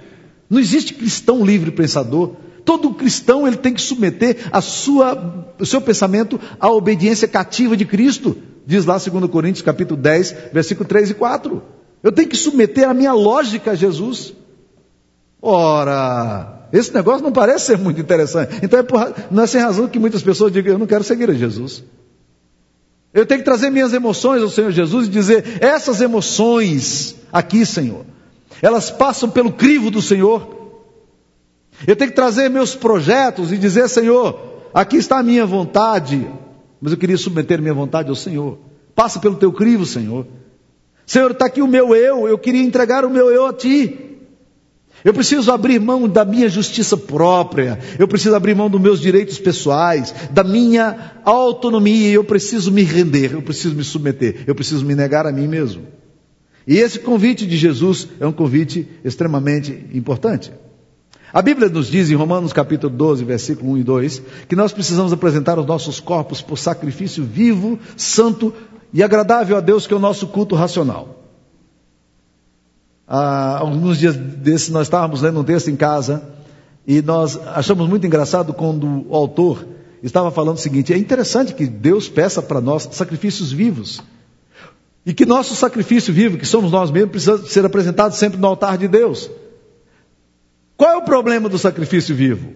Não 0.48 0.58
existe 0.58 0.94
cristão 0.94 1.44
livre 1.44 1.70
pensador. 1.70 2.34
Todo 2.68 2.92
cristão 2.92 3.48
ele 3.48 3.56
tem 3.56 3.72
que 3.72 3.80
submeter 3.80 4.46
a 4.52 4.60
sua, 4.60 5.46
o 5.58 5.64
seu 5.64 5.80
pensamento 5.80 6.38
à 6.60 6.70
obediência 6.70 7.26
cativa 7.26 7.74
de 7.74 7.86
Cristo. 7.86 8.36
Diz 8.66 8.84
lá 8.84 8.98
2 8.98 9.30
Coríntios 9.30 9.62
capítulo 9.62 9.98
10, 9.98 10.36
versículo 10.52 10.86
3 10.86 11.12
e 11.12 11.14
4. 11.14 11.62
Eu 12.02 12.12
tenho 12.12 12.28
que 12.28 12.36
submeter 12.36 12.86
a 12.86 12.92
minha 12.92 13.14
lógica 13.14 13.70
a 13.70 13.74
Jesus. 13.74 14.34
Ora, 15.40 16.68
esse 16.70 16.92
negócio 16.92 17.22
não 17.22 17.32
parece 17.32 17.64
ser 17.64 17.78
muito 17.78 18.02
interessante. 18.02 18.60
Então 18.62 18.80
é 18.80 18.82
por, 18.82 19.14
não 19.30 19.44
é 19.44 19.46
sem 19.46 19.62
razão 19.62 19.88
que 19.88 19.98
muitas 19.98 20.20
pessoas 20.22 20.52
digam, 20.52 20.74
eu 20.74 20.78
não 20.78 20.86
quero 20.86 21.02
seguir 21.02 21.30
a 21.30 21.32
Jesus. 21.32 21.82
Eu 23.14 23.24
tenho 23.24 23.40
que 23.40 23.46
trazer 23.46 23.70
minhas 23.70 23.94
emoções 23.94 24.42
ao 24.42 24.50
Senhor 24.50 24.72
Jesus 24.72 25.06
e 25.06 25.10
dizer, 25.10 25.56
essas 25.62 26.02
emoções 26.02 27.16
aqui, 27.32 27.64
Senhor, 27.64 28.04
elas 28.60 28.90
passam 28.90 29.30
pelo 29.30 29.52
crivo 29.52 29.90
do 29.90 30.02
Senhor. 30.02 30.58
Eu 31.86 31.96
tenho 31.96 32.10
que 32.10 32.16
trazer 32.16 32.48
meus 32.48 32.74
projetos 32.74 33.52
e 33.52 33.58
dizer, 33.58 33.88
Senhor, 33.88 34.70
aqui 34.74 34.96
está 34.96 35.18
a 35.18 35.22
minha 35.22 35.46
vontade, 35.46 36.26
mas 36.80 36.92
eu 36.92 36.98
queria 36.98 37.16
submeter 37.16 37.60
minha 37.60 37.74
vontade 37.74 38.08
ao 38.08 38.16
Senhor. 38.16 38.58
Passa 38.94 39.20
pelo 39.20 39.36
teu 39.36 39.52
crivo, 39.52 39.86
Senhor. 39.86 40.26
Senhor, 41.06 41.30
está 41.30 41.46
aqui 41.46 41.62
o 41.62 41.66
meu 41.66 41.94
eu, 41.94 42.28
eu 42.28 42.38
queria 42.38 42.62
entregar 42.62 43.04
o 43.04 43.10
meu 43.10 43.30
eu 43.30 43.46
a 43.46 43.52
ti. 43.52 44.08
Eu 45.04 45.14
preciso 45.14 45.52
abrir 45.52 45.80
mão 45.80 46.08
da 46.08 46.24
minha 46.24 46.48
justiça 46.48 46.96
própria, 46.96 47.78
eu 47.98 48.08
preciso 48.08 48.34
abrir 48.34 48.56
mão 48.56 48.68
dos 48.68 48.80
meus 48.80 49.00
direitos 49.00 49.38
pessoais, 49.38 50.12
da 50.32 50.42
minha 50.42 51.12
autonomia, 51.24 52.10
eu 52.10 52.24
preciso 52.24 52.72
me 52.72 52.82
render, 52.82 53.32
eu 53.32 53.42
preciso 53.42 53.76
me 53.76 53.84
submeter, 53.84 54.42
eu 54.46 54.54
preciso 54.56 54.84
me 54.84 54.96
negar 54.96 55.24
a 55.24 55.32
mim 55.32 55.46
mesmo. 55.46 55.86
E 56.66 56.76
esse 56.76 56.98
convite 56.98 57.46
de 57.46 57.56
Jesus 57.56 58.08
é 58.18 58.26
um 58.26 58.32
convite 58.32 58.88
extremamente 59.04 59.86
importante. 59.94 60.52
A 61.32 61.42
Bíblia 61.42 61.68
nos 61.68 61.88
diz 61.88 62.10
em 62.10 62.14
Romanos 62.14 62.52
capítulo 62.54 62.94
12, 62.94 63.24
versículo 63.24 63.72
1 63.72 63.78
e 63.78 63.84
2, 63.84 64.22
que 64.48 64.56
nós 64.56 64.72
precisamos 64.72 65.12
apresentar 65.12 65.58
os 65.58 65.66
nossos 65.66 66.00
corpos 66.00 66.40
por 66.40 66.58
sacrifício 66.58 67.22
vivo, 67.22 67.78
santo 67.96 68.54
e 68.92 69.02
agradável 69.02 69.56
a 69.56 69.60
Deus 69.60 69.86
que 69.86 69.92
é 69.92 69.96
o 69.96 70.00
nosso 70.00 70.26
culto 70.28 70.54
racional. 70.54 71.16
Há 73.06 73.58
alguns 73.58 73.98
dias 73.98 74.16
desses 74.16 74.70
nós 74.70 74.86
estávamos 74.86 75.20
lendo 75.20 75.40
um 75.40 75.44
texto 75.44 75.70
em 75.70 75.76
casa 75.76 76.22
e 76.86 77.02
nós 77.02 77.38
achamos 77.48 77.86
muito 77.88 78.06
engraçado 78.06 78.54
quando 78.54 79.06
o 79.08 79.14
autor 79.14 79.66
estava 80.02 80.30
falando 80.30 80.56
o 80.56 80.60
seguinte: 80.60 80.94
é 80.94 80.98
interessante 80.98 81.52
que 81.52 81.66
Deus 81.66 82.08
peça 82.08 82.40
para 82.40 82.60
nós 82.60 82.88
sacrifícios 82.92 83.52
vivos. 83.52 84.00
E 85.04 85.14
que 85.14 85.24
nosso 85.24 85.54
sacrifício 85.54 86.12
vivo, 86.12 86.36
que 86.36 86.46
somos 86.46 86.70
nós 86.70 86.90
mesmos, 86.90 87.10
precisa 87.10 87.38
ser 87.46 87.64
apresentado 87.64 88.12
sempre 88.12 88.38
no 88.38 88.46
altar 88.46 88.76
de 88.76 88.88
Deus. 88.88 89.30
Qual 90.78 90.92
é 90.92 90.96
o 90.96 91.02
problema 91.02 91.48
do 91.48 91.58
sacrifício 91.58 92.14
vivo? 92.14 92.54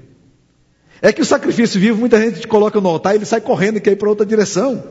É 1.02 1.12
que 1.12 1.20
o 1.20 1.24
sacrifício 1.24 1.80
vivo, 1.80 1.98
muita 1.98 2.22
gente 2.22 2.38
te 2.38 2.46
coloca 2.46 2.80
no 2.80 2.88
altar 2.88 3.14
e 3.14 3.18
ele 3.18 3.26
sai 3.26 3.40
correndo 3.40 3.78
e 3.78 3.80
quer 3.80 3.90
ir 3.90 3.96
para 3.96 4.08
outra 4.08 4.24
direção. 4.24 4.84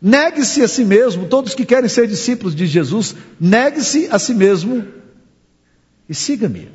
Negue-se 0.00 0.62
a 0.62 0.68
si 0.68 0.84
mesmo, 0.84 1.26
todos 1.26 1.54
que 1.54 1.64
querem 1.64 1.88
ser 1.88 2.06
discípulos 2.06 2.54
de 2.54 2.66
Jesus, 2.66 3.16
negue-se 3.40 4.08
a 4.10 4.18
si 4.18 4.34
mesmo 4.34 4.86
e 6.06 6.14
siga-me. 6.14 6.68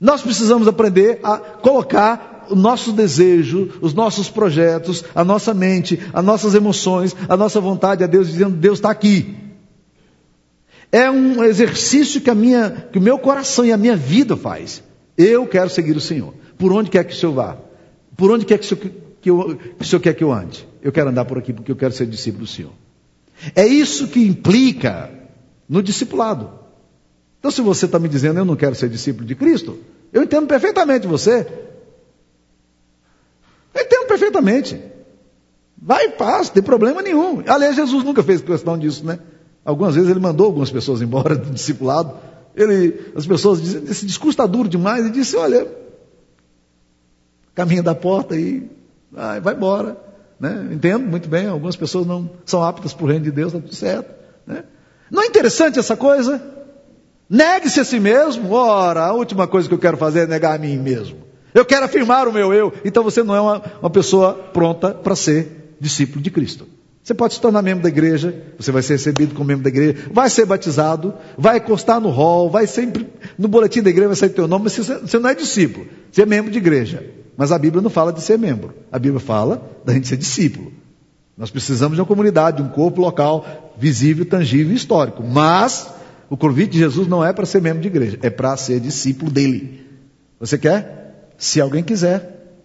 Nós 0.00 0.20
precisamos 0.20 0.66
aprender 0.66 1.20
a 1.22 1.38
colocar 1.38 2.48
o 2.50 2.56
nosso 2.56 2.90
desejo, 2.90 3.78
os 3.80 3.94
nossos 3.94 4.28
projetos, 4.28 5.04
a 5.14 5.24
nossa 5.24 5.54
mente, 5.54 6.00
as 6.12 6.24
nossas 6.24 6.56
emoções, 6.56 7.14
a 7.28 7.36
nossa 7.36 7.60
vontade 7.60 8.02
a 8.02 8.08
Deus, 8.08 8.26
dizendo: 8.26 8.56
Deus 8.56 8.78
está 8.78 8.90
aqui. 8.90 9.45
É 10.90 11.10
um 11.10 11.42
exercício 11.42 12.20
que, 12.20 12.30
a 12.30 12.34
minha, 12.34 12.88
que 12.92 12.98
o 12.98 13.02
meu 13.02 13.18
coração 13.18 13.64
e 13.64 13.72
a 13.72 13.76
minha 13.76 13.96
vida 13.96 14.36
faz. 14.36 14.82
Eu 15.16 15.46
quero 15.46 15.68
seguir 15.70 15.96
o 15.96 16.00
Senhor. 16.00 16.34
Por 16.58 16.72
onde 16.72 16.90
quer 16.90 17.04
que 17.04 17.12
o 17.12 17.16
Senhor 17.16 17.32
vá? 17.32 17.58
Por 18.16 18.30
onde 18.30 18.44
quer 18.44 18.58
que 18.58 18.64
o 18.64 18.68
Senhor, 18.68 18.92
que, 19.20 19.30
eu, 19.30 19.56
que 19.56 19.82
o 19.82 19.84
Senhor 19.84 20.00
quer 20.00 20.14
que 20.14 20.24
eu 20.24 20.32
ande? 20.32 20.66
Eu 20.82 20.92
quero 20.92 21.10
andar 21.10 21.24
por 21.24 21.38
aqui 21.38 21.52
porque 21.52 21.70
eu 21.70 21.76
quero 21.76 21.92
ser 21.92 22.06
discípulo 22.06 22.44
do 22.44 22.50
Senhor. 22.50 22.72
É 23.54 23.66
isso 23.66 24.08
que 24.08 24.20
implica 24.20 25.10
no 25.68 25.82
discipulado. 25.82 26.50
Então, 27.38 27.50
se 27.50 27.60
você 27.60 27.86
está 27.86 27.98
me 27.98 28.08
dizendo 28.08 28.38
eu 28.38 28.44
não 28.44 28.56
quero 28.56 28.74
ser 28.74 28.88
discípulo 28.88 29.26
de 29.26 29.34
Cristo, 29.34 29.78
eu 30.12 30.22
entendo 30.22 30.46
perfeitamente 30.46 31.06
você. 31.06 31.46
Eu 33.74 33.82
entendo 33.82 34.06
perfeitamente. 34.06 34.80
Vai 35.76 36.06
e 36.06 36.08
paz, 36.10 36.48
não 36.48 36.54
tem 36.54 36.62
problema 36.62 37.02
nenhum. 37.02 37.42
Aliás, 37.46 37.76
Jesus 37.76 38.02
nunca 38.02 38.22
fez 38.22 38.40
questão 38.40 38.78
disso, 38.78 39.04
né? 39.04 39.18
Algumas 39.66 39.96
vezes 39.96 40.08
ele 40.08 40.20
mandou 40.20 40.46
algumas 40.46 40.70
pessoas 40.70 41.02
embora 41.02 41.34
do 41.34 41.50
discipulado. 41.50 42.12
Ele, 42.54 43.10
as 43.16 43.26
pessoas 43.26 43.60
dizem, 43.60 43.82
esse 43.90 44.06
discurso 44.06 44.30
está 44.30 44.46
duro 44.46 44.68
demais. 44.68 45.04
Ele 45.04 45.12
disse, 45.12 45.36
olha, 45.36 45.66
caminha 47.52 47.82
da 47.82 47.92
porta 47.92 48.36
e 48.36 48.70
vai, 49.10 49.40
vai 49.40 49.54
embora. 49.54 49.96
Né? 50.38 50.68
Entendo 50.70 51.04
muito 51.06 51.28
bem, 51.28 51.48
algumas 51.48 51.74
pessoas 51.74 52.06
não 52.06 52.30
são 52.44 52.62
aptas 52.62 52.94
para 52.94 53.04
o 53.04 53.08
reino 53.08 53.24
de 53.24 53.32
Deus, 53.32 53.52
está 53.52 53.60
tudo 53.60 53.74
certo. 53.74 54.14
Né? 54.46 54.62
Não 55.10 55.20
é 55.20 55.26
interessante 55.26 55.80
essa 55.80 55.96
coisa? 55.96 56.40
Negue-se 57.28 57.80
a 57.80 57.84
si 57.84 57.98
mesmo. 57.98 58.52
Ora, 58.52 59.06
a 59.06 59.12
última 59.12 59.48
coisa 59.48 59.66
que 59.66 59.74
eu 59.74 59.80
quero 59.80 59.96
fazer 59.96 60.20
é 60.20 60.26
negar 60.28 60.54
a 60.54 60.58
mim 60.58 60.78
mesmo. 60.78 61.18
Eu 61.52 61.64
quero 61.64 61.84
afirmar 61.84 62.28
o 62.28 62.32
meu 62.32 62.54
eu. 62.54 62.72
Então 62.84 63.02
você 63.02 63.24
não 63.24 63.34
é 63.34 63.40
uma, 63.40 63.62
uma 63.80 63.90
pessoa 63.90 64.32
pronta 64.32 64.94
para 64.94 65.16
ser 65.16 65.74
discípulo 65.80 66.22
de 66.22 66.30
Cristo. 66.30 66.68
Você 67.06 67.14
pode 67.14 67.34
se 67.34 67.40
tornar 67.40 67.62
membro 67.62 67.84
da 67.84 67.88
igreja, 67.88 68.34
você 68.58 68.72
vai 68.72 68.82
ser 68.82 68.94
recebido 68.94 69.32
como 69.32 69.46
membro 69.46 69.62
da 69.62 69.68
igreja, 69.68 70.10
vai 70.12 70.28
ser 70.28 70.44
batizado, 70.44 71.14
vai 71.38 71.60
constar 71.60 72.00
no 72.00 72.10
hall, 72.10 72.50
vai 72.50 72.66
sempre 72.66 73.06
no 73.38 73.46
boletim 73.46 73.80
da 73.80 73.90
igreja 73.90 74.08
vai 74.08 74.16
sair 74.16 74.30
teu 74.30 74.48
nome, 74.48 74.64
mas 74.64 74.76
você 74.76 75.16
não 75.20 75.30
é 75.30 75.34
discípulo, 75.36 75.86
você 76.10 76.22
é 76.22 76.26
membro 76.26 76.50
de 76.50 76.58
igreja. 76.58 77.08
Mas 77.36 77.52
a 77.52 77.58
Bíblia 77.60 77.80
não 77.80 77.90
fala 77.90 78.12
de 78.12 78.20
ser 78.20 78.36
membro, 78.36 78.74
a 78.90 78.98
Bíblia 78.98 79.20
fala 79.20 79.70
da 79.84 79.92
gente 79.92 80.08
ser 80.08 80.16
discípulo. 80.16 80.72
Nós 81.38 81.48
precisamos 81.48 81.94
de 81.94 82.00
uma 82.00 82.08
comunidade, 82.08 82.56
de 82.56 82.64
um 82.64 82.70
corpo 82.70 83.00
local, 83.00 83.72
visível, 83.78 84.26
tangível 84.26 84.72
e 84.72 84.76
histórico. 84.76 85.22
Mas 85.22 85.88
o 86.28 86.36
convite 86.36 86.72
de 86.72 86.78
Jesus 86.80 87.06
não 87.06 87.24
é 87.24 87.32
para 87.32 87.46
ser 87.46 87.62
membro 87.62 87.82
de 87.82 87.86
igreja, 87.86 88.18
é 88.20 88.30
para 88.30 88.56
ser 88.56 88.80
discípulo 88.80 89.30
dele. 89.30 89.86
Você 90.40 90.58
quer? 90.58 91.30
Se 91.38 91.60
alguém 91.60 91.84
quiser, 91.84 92.56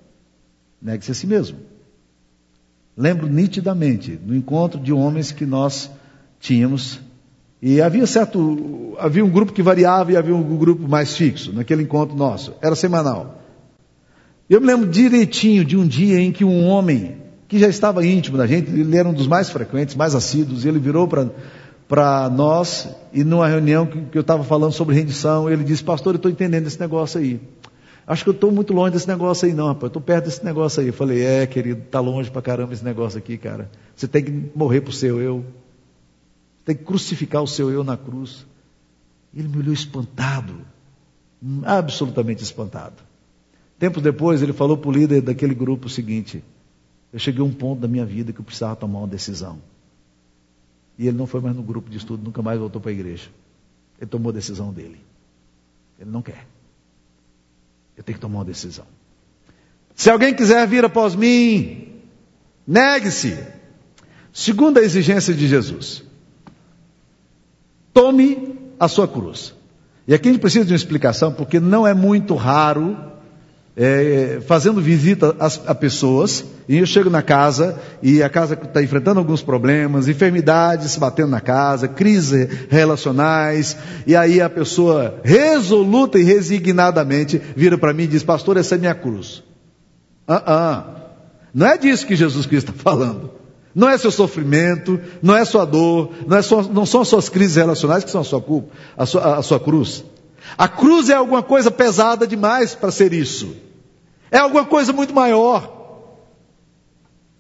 negue-se 0.81 1.12
a 1.12 1.13
si 1.13 1.27
mesmo. 1.27 1.60
Lembro 2.98 3.27
nitidamente 3.27 4.12
do 4.15 4.36
encontro 4.36 4.79
de 4.79 4.91
homens 4.91 5.31
que 5.31 5.45
nós 5.45 5.89
tínhamos. 6.39 7.00
E 7.62 7.81
havia 7.81 8.05
certo. 8.05 8.95
Havia 9.00 9.24
um 9.24 9.29
grupo 9.29 9.53
que 9.53 9.62
variava 9.62 10.12
e 10.12 10.17
havia 10.17 10.36
um 10.36 10.57
grupo 10.57 10.88
mais 10.88 11.15
fixo 11.15 11.53
naquele 11.53 11.83
encontro 11.83 12.15
nosso. 12.15 12.53
Era 12.62 12.75
semanal. 12.75 13.41
Eu 14.50 14.60
me 14.60 14.67
lembro 14.67 14.89
direitinho 14.89 15.63
de 15.63 15.77
um 15.77 15.88
dia 15.88 16.19
em 16.19 16.29
que 16.29 16.43
um 16.43 16.65
homem, 16.65 17.15
que 17.48 17.57
já 17.57 17.69
estava 17.69 18.05
íntimo 18.05 18.38
da 18.38 18.45
gente, 18.45 18.69
ele 18.69 18.98
era 18.98 19.07
um 19.07 19.13
dos 19.13 19.25
mais 19.25 19.50
frequentes, 19.50 19.95
mais 19.95 20.13
assíduos, 20.13 20.65
ele 20.65 20.77
virou 20.77 21.07
para 21.88 22.29
nós, 22.29 22.89
e 23.13 23.24
numa 23.24 23.48
reunião 23.48 23.86
que, 23.86 24.01
que 24.01 24.17
eu 24.17 24.21
estava 24.21 24.43
falando 24.43 24.74
sobre 24.74 24.93
rendição, 24.93 25.50
ele 25.50 25.63
disse, 25.63 25.81
pastor, 25.81 26.15
eu 26.15 26.17
estou 26.17 26.29
entendendo 26.29 26.67
esse 26.67 26.77
negócio 26.77 27.21
aí. 27.21 27.39
Acho 28.12 28.25
que 28.25 28.30
eu 28.30 28.34
estou 28.34 28.51
muito 28.51 28.74
longe 28.74 28.91
desse 28.91 29.08
negócio 29.08 29.48
aí, 29.48 29.53
não, 29.53 29.68
rapaz. 29.68 29.86
Estou 29.86 30.01
perto 30.01 30.25
desse 30.25 30.44
negócio 30.44 30.82
aí. 30.82 30.88
Eu 30.88 30.94
falei, 30.94 31.24
é, 31.24 31.48
querido, 31.48 31.80
está 31.80 32.01
longe 32.01 32.30
para 32.30 32.41
caramba 32.41 32.74
esse 32.74 32.84
negócio 32.84 33.18
aqui, 33.18 33.38
cara. 33.38 33.72
Você 33.96 34.06
tem 34.06 34.22
que 34.22 34.51
morrer 34.53 34.82
pro 34.82 34.91
seu 34.91 35.22
eu. 35.22 35.46
Você 36.58 36.65
tem 36.65 36.75
que 36.75 36.84
crucificar 36.84 37.41
o 37.41 37.48
seu 37.48 37.72
eu 37.72 37.86
na 37.86 37.96
cruz. 37.96 38.46
Ele 39.34 39.48
me 39.48 39.60
olhou 39.60 39.74
espantado, 39.74 40.53
absolutamente 41.63 42.44
espantado. 42.44 42.96
Tempos 43.80 44.03
depois, 44.03 44.41
ele 44.41 44.51
falou 44.51 44.75
para 44.75 44.89
o 44.89 44.91
líder 44.91 45.22
daquele 45.22 45.56
grupo 45.56 45.88
o 45.88 45.89
seguinte: 45.89 46.44
Eu 47.13 47.20
cheguei 47.20 47.39
a 47.39 47.46
um 47.46 47.53
ponto 47.53 47.80
da 47.80 47.88
minha 47.88 48.06
vida 48.06 48.34
que 48.34 48.41
eu 48.41 48.44
precisava 48.44 48.75
tomar 48.75 49.00
uma 49.00 49.08
decisão. 49.08 49.58
E 51.00 51.08
ele 51.08 51.15
não 51.15 51.27
foi 51.27 51.39
mais 51.39 51.56
no 51.56 51.63
grupo 51.63 51.89
de 51.89 51.96
estudo, 51.96 52.25
nunca 52.25 52.41
mais 52.41 52.60
voltou 52.60 52.82
para 52.82 52.91
a 52.91 52.94
igreja. 52.94 53.30
Ele 53.98 54.10
tomou 54.10 54.32
a 54.32 54.34
decisão 54.34 54.74
dele. 54.74 55.00
Ele 55.98 56.10
não 56.10 56.22
quer. 56.22 56.46
Eu 57.98 58.03
tenho 58.03 58.17
que 58.17 58.21
tomar 58.21 58.39
uma 58.39 58.45
decisão. 58.45 58.86
Se 59.95 60.10
alguém 60.10 60.33
quiser 60.33 60.67
vir 60.67 60.83
após 60.86 61.15
mim, 61.15 62.01
negue-se. 62.65 63.38
Segunda 64.33 64.81
exigência 64.81 65.33
de 65.33 65.48
Jesus: 65.48 66.03
tome 67.93 68.60
a 68.79 68.88
sua 68.88 69.07
cruz. 69.07 69.53
E 70.07 70.13
aqui 70.13 70.29
a 70.29 70.31
gente 70.31 70.41
precisa 70.41 70.65
de 70.65 70.71
uma 70.71 70.77
explicação, 70.77 71.31
porque 71.33 71.60
não 71.60 71.86
é 71.86 71.93
muito 71.93 72.36
raro 72.36 73.11
é, 73.75 74.42
fazendo 74.46 74.82
visita 74.82 75.36
a, 75.40 75.72
a, 75.72 75.75
pessoas, 75.75 76.44
e 76.68 76.78
eu 76.78 76.86
chego 76.86 77.10
na 77.10 77.22
casa, 77.22 77.80
e 78.01 78.22
a 78.22 78.30
casa 78.30 78.54
está 78.54 78.84
enfrentando 78.84 79.20
alguns 79.20 79.42
problemas, 79.42 80.08
enfermidades 80.08 80.98
batendo 80.98 81.30
na 81.30 81.42
casa, 81.42 81.88
crises 81.88 82.48
relacionais, 82.70 83.78
e 84.06 84.16
aí 84.16 84.42
a 84.42 84.50
pessoa 84.50 85.20
resoluta 85.24 86.20
e 86.20 86.24
resignadamente 86.24 87.42
vira 87.56 87.78
para 87.78 87.94
mim 87.94 88.04
e 88.04 88.08
diz, 88.08 88.24
pastor, 88.24 88.58
essa 88.58 88.75
é 88.75 88.78
minha 88.78 88.96
cruz. 88.96 89.44
Ah, 90.28 90.44
ah. 90.46 90.86
Não 91.54 91.68
é 91.68 91.78
disso 91.78 92.08
que 92.08 92.16
Jesus 92.16 92.46
Cristo 92.46 92.72
está 92.72 92.84
falando. 92.84 93.32
Não 93.74 93.90
é 93.90 93.98
seu 93.98 94.12
sofrimento, 94.12 95.00
não 95.22 95.36
é 95.36 95.46
sua 95.46 95.66
dor, 95.66 96.12
não, 96.28 96.38
é 96.38 96.42
sua, 96.42 96.63
não 96.63 96.86
são 96.86 97.01
as 97.01 97.08
suas 97.08 97.30
crises 97.30 97.56
relacionais 97.56 98.04
que 98.04 98.12
são 98.12 98.20
a 98.20 98.24
sua 98.24 98.42
culpa, 98.42 98.74
a 98.98 99.06
sua, 99.06 99.38
a 99.38 99.42
sua 99.42 99.60
cruz. 99.60 100.04
A 100.57 100.67
cruz 100.67 101.10
é 101.10 101.13
alguma 101.13 101.43
coisa 101.43 101.69
pesada 101.71 102.25
demais 102.27 102.75
para 102.75 102.91
ser 102.91 103.13
isso. 103.13 103.55
É 104.29 104.38
alguma 104.38 104.65
coisa 104.65 104.93
muito 104.93 105.13
maior. 105.13 105.79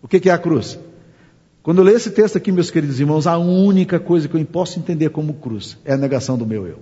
O 0.01 0.07
que 0.07 0.29
é 0.29 0.33
a 0.33 0.37
cruz? 0.37 0.77
Quando 1.63 1.77
eu 1.77 1.83
leio 1.83 1.97
esse 1.97 2.09
texto 2.11 2.37
aqui, 2.37 2.51
meus 2.51 2.71
queridos 2.71 2.99
irmãos, 2.99 3.27
a 3.27 3.37
única 3.37 3.99
coisa 3.99 4.27
que 4.27 4.35
eu 4.35 4.45
posso 4.45 4.79
entender 4.79 5.09
como 5.09 5.35
cruz 5.35 5.77
é 5.85 5.93
a 5.93 5.97
negação 5.97 6.37
do 6.37 6.45
meu 6.45 6.67
eu. 6.67 6.79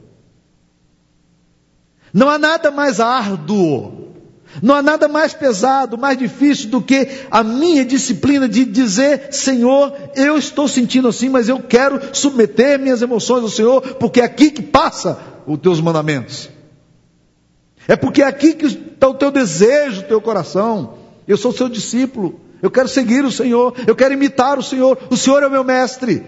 Não 2.14 2.30
há 2.30 2.38
nada 2.38 2.72
mais 2.72 3.00
árduo, 3.00 4.16
não 4.62 4.76
há 4.76 4.82
nada 4.82 5.08
mais 5.08 5.34
pesado, 5.34 5.98
mais 5.98 6.18
difícil 6.18 6.70
do 6.70 6.82
que 6.82 7.08
a 7.30 7.44
minha 7.44 7.86
disciplina 7.86 8.50
de 8.50 8.66
dizer: 8.66 9.32
Senhor, 9.32 9.94
eu 10.16 10.38
estou 10.38 10.68
sentindo 10.68 11.08
assim, 11.08 11.30
mas 11.30 11.48
eu 11.48 11.60
quero 11.60 12.00
submeter 12.14 12.80
minhas 12.80 13.02
emoções 13.02 13.44
ao 13.44 13.50
Senhor, 13.50 13.82
porque 13.96 14.22
é 14.22 14.24
aqui 14.24 14.50
que 14.50 14.62
passa 14.62 15.20
os 15.46 15.60
teus 15.60 15.80
mandamentos. 15.80 16.50
É 17.88 17.96
porque 17.96 18.22
é 18.22 18.26
aqui 18.26 18.54
que 18.54 18.66
está 18.66 19.08
o 19.08 19.14
teu 19.14 19.32
desejo, 19.32 20.02
o 20.02 20.08
teu 20.08 20.22
coração. 20.22 20.96
Eu 21.28 21.38
sou 21.38 21.52
seu 21.52 21.70
discípulo. 21.70 22.40
Eu 22.62 22.70
quero 22.70 22.88
seguir 22.88 23.24
o 23.24 23.32
Senhor. 23.32 23.74
Eu 23.88 23.96
quero 23.96 24.14
imitar 24.14 24.60
o 24.60 24.64
Senhor. 24.64 24.98
O 25.10 25.18
Senhor 25.18 25.42
é 25.42 25.48
o 25.48 25.52
meu 25.52 25.64
mestre. 25.64 26.24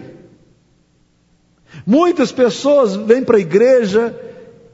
Muitas 1.86 2.32
pessoas 2.32 2.96
vêm 2.96 3.22
para 3.22 3.36
a 3.36 3.40
igreja 3.40 4.14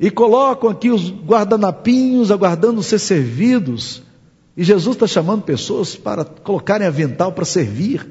e 0.01 0.11
colocam 0.11 0.71
aqui 0.71 0.91
os 0.91 1.11
guardanapinhos 1.11 2.31
aguardando 2.31 2.83
ser 2.83 2.99
servidos. 2.99 4.03
E 4.57 4.63
Jesus 4.63 4.97
está 4.97 5.07
chamando 5.07 5.43
pessoas 5.43 5.97
para 5.97 6.25
colocarem 6.25 6.87
avental 6.87 7.33
para 7.33 7.45
servir. 7.45 8.07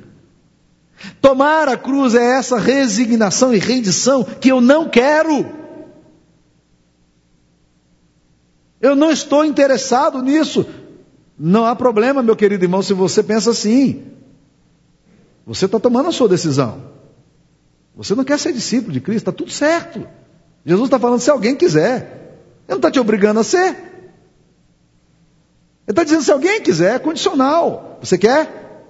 Tomar 1.22 1.68
a 1.68 1.78
cruz 1.78 2.16
é 2.16 2.38
essa 2.38 2.58
resignação 2.58 3.54
e 3.54 3.60
rendição 3.60 4.24
que 4.24 4.50
eu 4.50 4.60
não 4.60 4.90
quero. 4.90 5.46
Eu 8.82 8.96
não 8.96 9.12
estou 9.12 9.46
interessado 9.46 10.22
nisso. 10.22 10.66
Não 11.38 11.66
há 11.66 11.76
problema, 11.76 12.24
meu 12.24 12.36
querido 12.36 12.66
irmão, 12.66 12.82
se 12.82 12.94
você 12.94 13.22
pensa 13.22 13.52
assim. 13.52 14.04
Você 15.46 15.66
está 15.66 15.80
tomando 15.80 16.10
a 16.10 16.12
sua 16.12 16.28
decisão. 16.28 16.82
Você 17.96 18.16
não 18.16 18.24
quer 18.24 18.38
ser 18.38 18.54
discípulo 18.54 18.92
de 18.92 19.02
Cristo, 19.02 19.30
está 19.30 19.32
tudo 19.32 19.52
certo. 19.52 20.08
Jesus 20.68 20.88
está 20.88 21.00
falando 21.00 21.22
se 21.22 21.32
alguém 21.32 21.56
quiser. 21.56 21.96
Ele 22.68 22.72
não 22.72 22.76
está 22.76 22.92
te 22.92 23.00
obrigando 23.00 23.40
a 23.40 23.44
ser. 23.44 23.70
Ele 23.70 23.78
está 25.88 26.04
dizendo 26.04 26.24
se 26.24 26.32
alguém 26.32 26.62
quiser, 26.62 26.96
é 26.96 27.00
condicional. 27.00 27.98
Você 28.02 28.18
quer? 28.18 28.84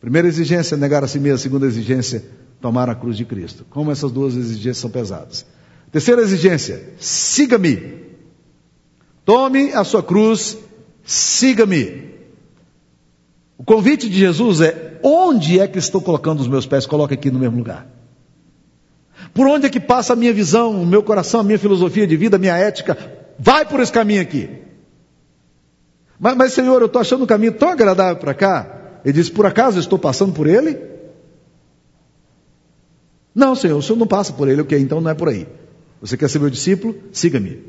Primeira 0.00 0.26
exigência, 0.26 0.76
negar 0.76 1.04
a 1.04 1.06
si 1.06 1.20
mesmo. 1.20 1.38
Segunda 1.38 1.66
exigência, 1.66 2.24
tomar 2.60 2.90
a 2.90 2.96
cruz 2.96 3.16
de 3.16 3.24
Cristo. 3.24 3.64
Como 3.70 3.92
essas 3.92 4.10
duas 4.10 4.34
exigências 4.34 4.78
são 4.78 4.90
pesadas. 4.90 5.46
Terceira 5.92 6.20
exigência, 6.20 6.94
siga-me. 6.98 8.02
Tome 9.24 9.72
a 9.72 9.84
sua 9.84 10.02
cruz, 10.02 10.58
siga-me. 11.04 12.10
O 13.56 13.62
convite 13.62 14.10
de 14.10 14.18
Jesus 14.18 14.60
é: 14.60 14.98
onde 15.04 15.60
é 15.60 15.68
que 15.68 15.78
estou 15.78 16.00
colocando 16.00 16.40
os 16.40 16.48
meus 16.48 16.66
pés? 16.66 16.86
Coloque 16.86 17.14
aqui 17.14 17.30
no 17.30 17.38
mesmo 17.38 17.58
lugar. 17.58 17.86
Por 19.34 19.46
onde 19.46 19.66
é 19.66 19.70
que 19.70 19.80
passa 19.80 20.12
a 20.12 20.16
minha 20.16 20.32
visão, 20.32 20.82
o 20.82 20.86
meu 20.86 21.02
coração, 21.02 21.40
a 21.40 21.44
minha 21.44 21.58
filosofia 21.58 22.06
de 22.06 22.16
vida, 22.16 22.36
a 22.36 22.38
minha 22.38 22.56
ética? 22.56 22.96
Vai 23.38 23.64
por 23.64 23.80
esse 23.80 23.92
caminho 23.92 24.20
aqui. 24.20 24.48
Mas, 26.20 26.36
mas 26.36 26.52
Senhor, 26.52 26.80
eu 26.80 26.86
estou 26.86 27.00
achando 27.00 27.24
um 27.24 27.26
caminho 27.26 27.52
tão 27.52 27.70
agradável 27.70 28.16
para 28.16 28.34
cá. 28.34 29.00
Ele 29.04 29.14
diz: 29.14 29.30
Por 29.30 29.46
acaso 29.46 29.78
estou 29.78 29.98
passando 29.98 30.32
por 30.32 30.46
ele? 30.46 30.78
Não, 33.34 33.54
Senhor, 33.54 33.78
o 33.78 33.82
Senhor 33.82 33.98
não 33.98 34.06
passa 34.06 34.32
por 34.32 34.48
ele, 34.48 34.60
ok, 34.60 34.78
então 34.78 35.00
não 35.00 35.10
é 35.10 35.14
por 35.14 35.28
aí. 35.28 35.48
Você 36.00 36.16
quer 36.16 36.28
ser 36.28 36.38
meu 36.38 36.50
discípulo? 36.50 36.94
Siga-me. 37.12 37.62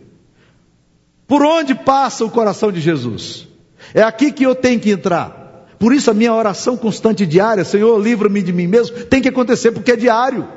Por 1.25 1.41
onde 1.41 1.73
passa 1.73 2.25
o 2.25 2.29
coração 2.29 2.71
de 2.71 2.81
Jesus? 2.81 3.47
É 3.93 4.03
aqui 4.03 4.31
que 4.31 4.43
eu 4.43 4.53
tenho 4.53 4.79
que 4.79 4.91
entrar. 4.91 5.67
Por 5.79 5.93
isso 5.93 6.11
a 6.11 6.13
minha 6.13 6.33
oração 6.33 6.75
constante 6.75 7.25
diária, 7.25 7.63
Senhor, 7.63 7.97
livra-me 7.99 8.41
de 8.41 8.53
mim 8.53 8.67
mesmo, 8.67 8.97
tem 9.05 9.21
que 9.21 9.29
acontecer 9.29 9.71
porque 9.71 9.91
é 9.91 9.95
diário. 9.95 10.47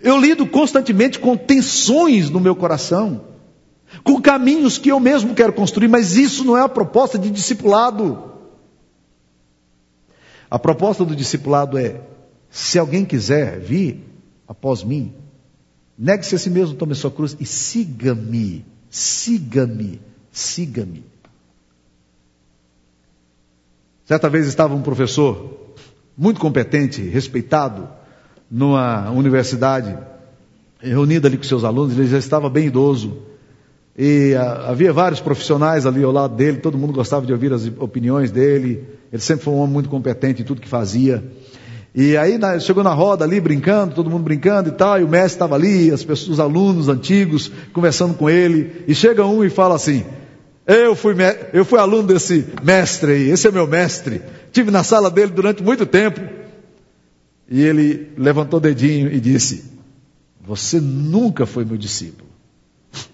Eu 0.00 0.18
lido 0.18 0.46
constantemente 0.46 1.18
com 1.18 1.36
tensões 1.36 2.30
no 2.30 2.40
meu 2.40 2.56
coração, 2.56 3.22
com 4.02 4.20
caminhos 4.20 4.78
que 4.78 4.88
eu 4.88 5.00
mesmo 5.00 5.34
quero 5.34 5.52
construir, 5.52 5.88
mas 5.88 6.16
isso 6.16 6.44
não 6.44 6.56
é 6.56 6.62
a 6.62 6.68
proposta 6.68 7.18
de 7.18 7.30
discipulado. 7.30 8.30
A 10.50 10.58
proposta 10.58 11.04
do 11.04 11.14
discipulado 11.14 11.78
é: 11.78 12.00
se 12.50 12.78
alguém 12.78 13.04
quiser 13.04 13.60
vir 13.60 14.04
após 14.48 14.82
mim, 14.82 15.12
negue-se 15.96 16.34
a 16.34 16.38
si 16.38 16.50
mesmo, 16.50 16.76
tome 16.76 16.94
sua 16.94 17.10
cruz 17.10 17.36
e 17.38 17.46
siga-me, 17.46 18.64
siga-me, 18.88 20.00
siga-me. 20.32 21.04
Certa 24.04 24.28
vez 24.28 24.48
estava 24.48 24.74
um 24.74 24.82
professor 24.82 25.74
muito 26.16 26.40
competente, 26.40 27.00
respeitado, 27.00 27.88
numa 28.50 29.10
universidade, 29.10 29.96
reunido 30.80 31.26
ali 31.26 31.36
com 31.36 31.44
seus 31.44 31.62
alunos, 31.62 31.96
ele 31.96 32.08
já 32.08 32.18
estava 32.18 32.50
bem 32.50 32.66
idoso. 32.66 33.18
E 33.96 34.34
a, 34.34 34.42
ah, 34.42 34.70
havia 34.70 34.92
vários 34.92 35.20
profissionais 35.20 35.86
ali 35.86 36.02
ao 36.02 36.10
lado 36.10 36.34
dele, 36.34 36.58
todo 36.58 36.78
mundo 36.78 36.92
gostava 36.92 37.24
de 37.26 37.32
ouvir 37.32 37.52
as 37.52 37.66
opiniões 37.78 38.30
dele. 38.30 38.84
Ele 39.12 39.22
sempre 39.22 39.44
foi 39.44 39.52
um 39.52 39.58
homem 39.58 39.74
muito 39.74 39.88
competente 39.88 40.42
em 40.42 40.44
tudo 40.44 40.60
que 40.60 40.68
fazia. 40.68 41.22
E 41.94 42.16
aí 42.16 42.38
na, 42.38 42.58
chegou 42.58 42.84
na 42.84 42.94
roda 42.94 43.24
ali 43.24 43.40
brincando, 43.40 43.94
todo 43.94 44.08
mundo 44.08 44.22
brincando 44.22 44.68
e 44.68 44.72
tal, 44.72 45.00
e 45.00 45.04
o 45.04 45.08
mestre 45.08 45.32
estava 45.32 45.54
ali, 45.56 45.90
as 45.90 46.04
pessoas, 46.04 46.30
os 46.30 46.40
alunos 46.40 46.88
antigos 46.88 47.50
conversando 47.72 48.14
com 48.14 48.30
ele, 48.30 48.84
e 48.86 48.94
chega 48.94 49.26
um 49.26 49.44
e 49.44 49.50
fala 49.50 49.74
assim: 49.74 50.04
eu 50.66 50.94
fui, 50.94 51.14
eu 51.52 51.64
fui 51.64 51.78
aluno 51.80 52.04
desse 52.04 52.46
mestre 52.62 53.12
aí, 53.12 53.30
esse 53.30 53.48
é 53.48 53.50
meu 53.50 53.66
mestre. 53.66 54.22
Tive 54.52 54.70
na 54.70 54.84
sala 54.84 55.10
dele 55.10 55.32
durante 55.32 55.62
muito 55.62 55.84
tempo. 55.84 56.39
E 57.50 57.60
ele 57.60 58.12
levantou 58.16 58.58
o 58.58 58.62
dedinho 58.62 59.12
e 59.12 59.20
disse: 59.20 59.64
Você 60.40 60.80
nunca 60.80 61.44
foi 61.44 61.64
meu 61.64 61.76
discípulo. 61.76 62.30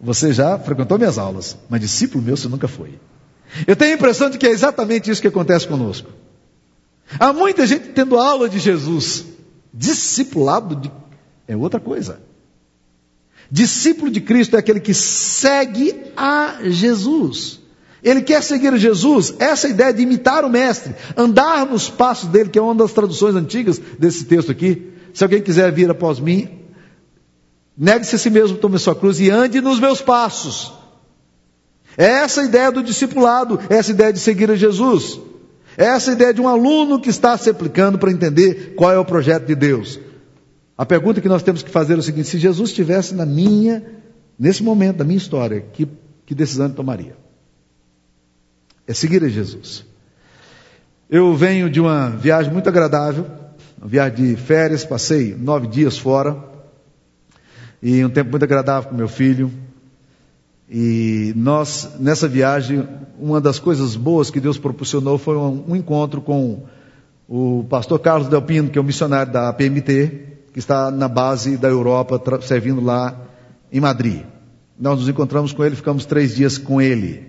Você 0.00 0.32
já 0.32 0.58
frequentou 0.58 0.98
minhas 0.98 1.16
aulas, 1.16 1.56
mas 1.70 1.80
discípulo 1.80 2.22
meu 2.22 2.36
você 2.36 2.48
nunca 2.48 2.68
foi. 2.68 2.98
Eu 3.66 3.74
tenho 3.74 3.92
a 3.92 3.94
impressão 3.94 4.28
de 4.28 4.36
que 4.36 4.46
é 4.46 4.50
exatamente 4.50 5.10
isso 5.10 5.22
que 5.22 5.28
acontece 5.28 5.66
conosco. 5.66 6.10
Há 7.18 7.32
muita 7.32 7.66
gente 7.66 7.88
tendo 7.88 8.18
aula 8.18 8.48
de 8.48 8.58
Jesus, 8.58 9.24
discipulado 9.72 10.76
de... 10.76 10.92
é 11.46 11.56
outra 11.56 11.80
coisa. 11.80 12.20
Discípulo 13.50 14.10
de 14.10 14.20
Cristo 14.20 14.56
é 14.56 14.58
aquele 14.58 14.80
que 14.80 14.92
segue 14.92 15.94
a 16.16 16.58
Jesus. 16.64 17.60
Ele 18.02 18.22
quer 18.22 18.42
seguir 18.42 18.76
Jesus, 18.78 19.34
essa 19.38 19.66
é 19.66 19.70
ideia 19.70 19.92
de 19.92 20.02
imitar 20.02 20.44
o 20.44 20.48
Mestre, 20.48 20.94
andar 21.16 21.66
nos 21.66 21.90
passos 21.90 22.28
dele, 22.28 22.48
que 22.48 22.58
é 22.58 22.62
uma 22.62 22.74
das 22.74 22.92
traduções 22.92 23.34
antigas 23.34 23.78
desse 23.98 24.24
texto 24.24 24.52
aqui. 24.52 24.92
Se 25.12 25.24
alguém 25.24 25.42
quiser 25.42 25.72
vir 25.72 25.90
após 25.90 26.20
mim, 26.20 26.48
negue-se 27.76 28.14
a 28.14 28.18
si 28.18 28.30
mesmo, 28.30 28.56
tome 28.56 28.78
sua 28.78 28.94
cruz 28.94 29.18
e 29.18 29.30
ande 29.30 29.60
nos 29.60 29.80
meus 29.80 30.00
passos. 30.00 30.72
É 31.96 32.06
essa 32.06 32.44
ideia 32.44 32.70
do 32.70 32.82
discipulado, 32.82 33.58
é 33.68 33.76
essa 33.76 33.90
ideia 33.90 34.12
de 34.12 34.20
seguir 34.20 34.50
a 34.50 34.56
Jesus. 34.56 35.20
É 35.76 35.86
essa 35.86 36.12
ideia 36.12 36.32
de 36.32 36.40
um 36.40 36.48
aluno 36.48 37.00
que 37.00 37.10
está 37.10 37.36
se 37.36 37.50
aplicando 37.50 37.98
para 37.98 38.12
entender 38.12 38.74
qual 38.76 38.92
é 38.92 38.98
o 38.98 39.04
projeto 39.04 39.46
de 39.46 39.54
Deus. 39.54 39.98
A 40.76 40.86
pergunta 40.86 41.20
que 41.20 41.28
nós 41.28 41.42
temos 41.42 41.62
que 41.62 41.70
fazer 41.70 41.94
é 41.94 41.98
o 41.98 42.02
seguinte: 42.02 42.28
se 42.28 42.38
Jesus 42.38 42.70
estivesse 42.70 43.14
na 43.14 43.26
minha, 43.26 43.84
nesse 44.38 44.62
momento 44.62 44.98
da 44.98 45.04
minha 45.04 45.16
história, 45.16 45.64
que, 45.72 45.88
que 46.24 46.34
decisão 46.34 46.66
ele 46.66 46.74
tomaria? 46.74 47.16
É 48.88 48.94
seguir 48.94 49.22
a 49.22 49.28
Jesus. 49.28 49.84
Eu 51.10 51.36
venho 51.36 51.68
de 51.68 51.78
uma 51.78 52.08
viagem 52.08 52.50
muito 52.50 52.70
agradável, 52.70 53.26
uma 53.76 53.86
viagem 53.86 54.16
de 54.16 54.36
férias, 54.36 54.82
passei 54.82 55.36
nove 55.38 55.66
dias 55.66 55.98
fora, 55.98 56.34
e 57.82 58.02
um 58.02 58.08
tempo 58.08 58.30
muito 58.30 58.44
agradável 58.44 58.88
com 58.88 58.96
meu 58.96 59.06
filho. 59.06 59.52
E 60.70 61.34
nós, 61.36 61.96
nessa 62.00 62.26
viagem, 62.26 62.88
uma 63.18 63.42
das 63.42 63.58
coisas 63.58 63.94
boas 63.94 64.30
que 64.30 64.40
Deus 64.40 64.56
proporcionou 64.56 65.18
foi 65.18 65.36
um, 65.36 65.64
um 65.68 65.76
encontro 65.76 66.22
com 66.22 66.64
o 67.28 67.66
pastor 67.68 67.98
Carlos 67.98 68.28
Delpino, 68.28 68.70
que 68.70 68.78
é 68.78 68.80
o 68.80 68.84
missionário 68.84 69.30
da 69.30 69.52
PMT, 69.52 70.28
que 70.50 70.58
está 70.58 70.90
na 70.90 71.08
base 71.08 71.58
da 71.58 71.68
Europa, 71.68 72.40
servindo 72.40 72.80
lá 72.80 73.14
em 73.70 73.80
Madrid. 73.80 74.22
Nós 74.80 74.98
nos 74.98 75.10
encontramos 75.10 75.52
com 75.52 75.62
ele, 75.62 75.76
ficamos 75.76 76.06
três 76.06 76.34
dias 76.34 76.56
com 76.56 76.80
ele. 76.80 77.27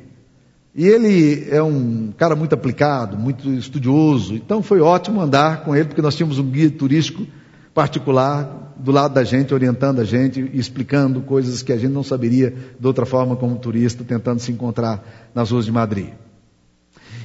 E 0.73 0.86
ele 0.86 1.47
é 1.49 1.62
um 1.62 2.13
cara 2.15 2.36
muito 2.36 2.53
aplicado, 2.53 3.17
muito 3.17 3.49
estudioso, 3.51 4.36
então 4.36 4.62
foi 4.62 4.82
ótimo 4.82 5.19
andar 5.19 5.63
com 5.63 5.75
ele, 5.75 5.86
porque 5.86 6.01
nós 6.01 6.15
tínhamos 6.15 6.38
um 6.38 6.45
guia 6.45 6.69
turístico 6.69 7.25
particular 7.73 8.73
do 8.77 8.91
lado 8.91 9.13
da 9.13 9.23
gente, 9.23 9.53
orientando 9.53 9.99
a 9.99 10.03
gente 10.03 10.49
explicando 10.53 11.21
coisas 11.21 11.62
que 11.62 11.73
a 11.73 11.77
gente 11.77 11.91
não 11.91 12.03
saberia 12.03 12.53
de 12.79 12.88
outra 12.88 13.05
forma 13.05 13.36
como 13.36 13.58
turista, 13.58 14.03
tentando 14.03 14.39
se 14.39 14.51
encontrar 14.51 15.32
nas 15.34 15.51
ruas 15.51 15.65
de 15.65 15.71
Madrid. 15.71 16.10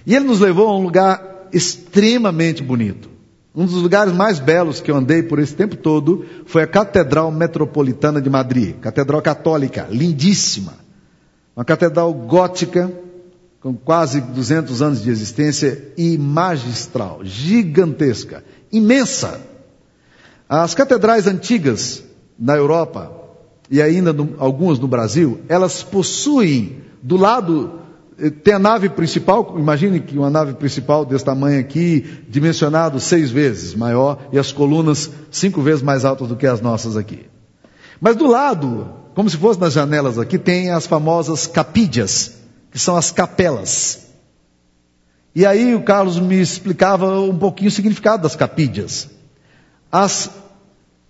E 0.07 0.14
ele 0.14 0.24
nos 0.24 0.40
levou 0.40 0.68
a 0.68 0.76
um 0.76 0.83
lugar 0.83 1.48
extremamente 1.52 2.62
bonito. 2.62 3.09
Um 3.54 3.66
dos 3.66 3.80
lugares 3.80 4.12
mais 4.12 4.40
belos 4.40 4.80
que 4.80 4.90
eu 4.90 4.96
andei 4.96 5.22
por 5.22 5.38
esse 5.38 5.54
tempo 5.54 5.76
todo 5.76 6.24
foi 6.44 6.62
a 6.62 6.66
Catedral 6.66 7.30
Metropolitana 7.30 8.20
de 8.20 8.28
Madrid, 8.28 8.76
Catedral 8.80 9.22
Católica, 9.22 9.87
lindíssima. 9.88 10.74
Uma 11.54 11.64
catedral 11.64 12.12
gótica, 12.12 12.90
com 13.64 13.72
quase 13.72 14.20
200 14.20 14.83
anos 14.83 15.03
de 15.03 15.09
existência 15.09 15.90
e 15.96 16.18
magistral, 16.18 17.20
gigantesca, 17.24 18.44
imensa. 18.70 19.40
As 20.46 20.74
catedrais 20.74 21.27
antigas 21.27 22.05
na 22.38 22.55
Europa, 22.55 23.11
e 23.70 23.81
ainda 23.81 24.12
no, 24.12 24.35
algumas 24.37 24.79
no 24.79 24.87
Brasil, 24.87 25.40
elas 25.48 25.83
possuem 25.83 26.83
do 27.03 27.16
lado 27.16 27.81
eh, 28.18 28.29
tem 28.29 28.53
a 28.53 28.59
nave 28.59 28.90
principal, 28.90 29.55
imagine 29.59 29.98
que 29.98 30.18
uma 30.18 30.29
nave 30.29 30.53
principal 30.53 31.07
desse 31.07 31.24
tamanho 31.24 31.59
aqui, 31.59 32.05
dimensionado 32.29 33.00
seis 33.00 33.31
vezes 33.31 33.74
maior, 33.74 34.29
e 34.31 34.38
as 34.38 34.53
colunas 34.53 35.11
cinco 35.31 35.62
vezes 35.62 35.83
mais 35.83 36.05
altas 36.05 36.29
do 36.29 36.37
que 36.37 36.46
as 36.46 36.61
nossas 36.61 36.98
aqui. 36.98 37.24
Mas 37.98 38.14
do 38.14 38.27
lado, 38.27 38.90
como 39.14 39.31
se 39.31 39.38
fosse 39.38 39.59
nas 39.59 39.72
janelas 39.72 40.18
aqui, 40.18 40.38
tem 40.38 40.70
as 40.70 40.87
famosas 40.87 41.46
capídias, 41.46 42.43
que 42.74 42.80
são 42.80 42.96
as 42.96 43.12
capelas. 43.12 44.08
E 45.32 45.46
aí 45.46 45.76
o 45.76 45.82
Carlos 45.84 46.18
me 46.18 46.40
explicava 46.40 47.20
um 47.20 47.38
pouquinho 47.38 47.68
o 47.68 47.72
significado 47.72 48.24
das 48.24 48.34
capídias. 48.34 49.08
As, 49.92 50.28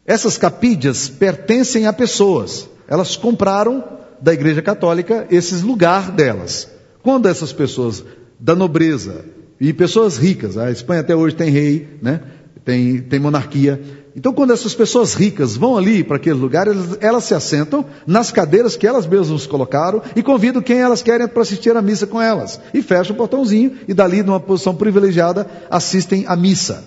essas 0.05 0.37
capídias 0.37 1.09
pertencem 1.09 1.87
a 1.87 1.93
pessoas. 1.95 2.69
Elas 2.87 3.17
compraram 3.17 3.83
da 4.21 4.35
Igreja 4.35 4.61
Católica 4.61 5.27
esses 5.31 5.63
lugar 5.63 6.11
delas. 6.11 6.69
Quando 7.03 7.31
essas 7.31 7.51
pessoas 7.51 8.05
da 8.39 8.55
nobreza 8.55 9.25
e 9.59 9.73
pessoas 9.73 10.19
ricas, 10.19 10.59
a 10.59 10.71
Espanha 10.71 11.01
até 11.01 11.17
hoje 11.17 11.35
tem 11.35 11.49
rei, 11.49 11.99
né? 12.03 12.21
Tem, 12.65 13.01
tem 13.01 13.21
monarquia. 13.21 13.81
Então, 14.17 14.33
quando 14.33 14.53
essas 14.53 14.75
pessoas 14.75 15.15
ricas 15.15 15.57
vão 15.57 15.77
ali 15.77 16.05
para 16.05 16.17
aquele 16.17 16.37
lugar, 16.39 16.69
elas, 16.69 16.97
elas, 17.01 17.25
se 17.25 17.35
assentam 17.35 17.85
nas 18.07 18.31
cadeiras 18.31 18.77
que 18.77 18.87
elas 18.87 19.07
mesmas 19.07 19.47
colocaram 19.47 20.01
e 20.15 20.23
convidam 20.23 20.63
quem 20.63 20.79
elas 20.79 21.03
querem 21.03 21.27
para 21.27 21.43
assistir 21.43 21.77
à 21.77 21.83
missa 21.83 22.07
com 22.07 22.23
elas. 22.23 22.61
E 22.73 22.81
fecham 22.81 23.15
o 23.15 23.19
portãozinho 23.19 23.77
e 23.89 23.93
dali, 23.93 24.23
numa 24.23 24.39
posição 24.39 24.75
privilegiada, 24.75 25.47
assistem 25.69 26.25
à 26.29 26.37
missa. 26.37 26.85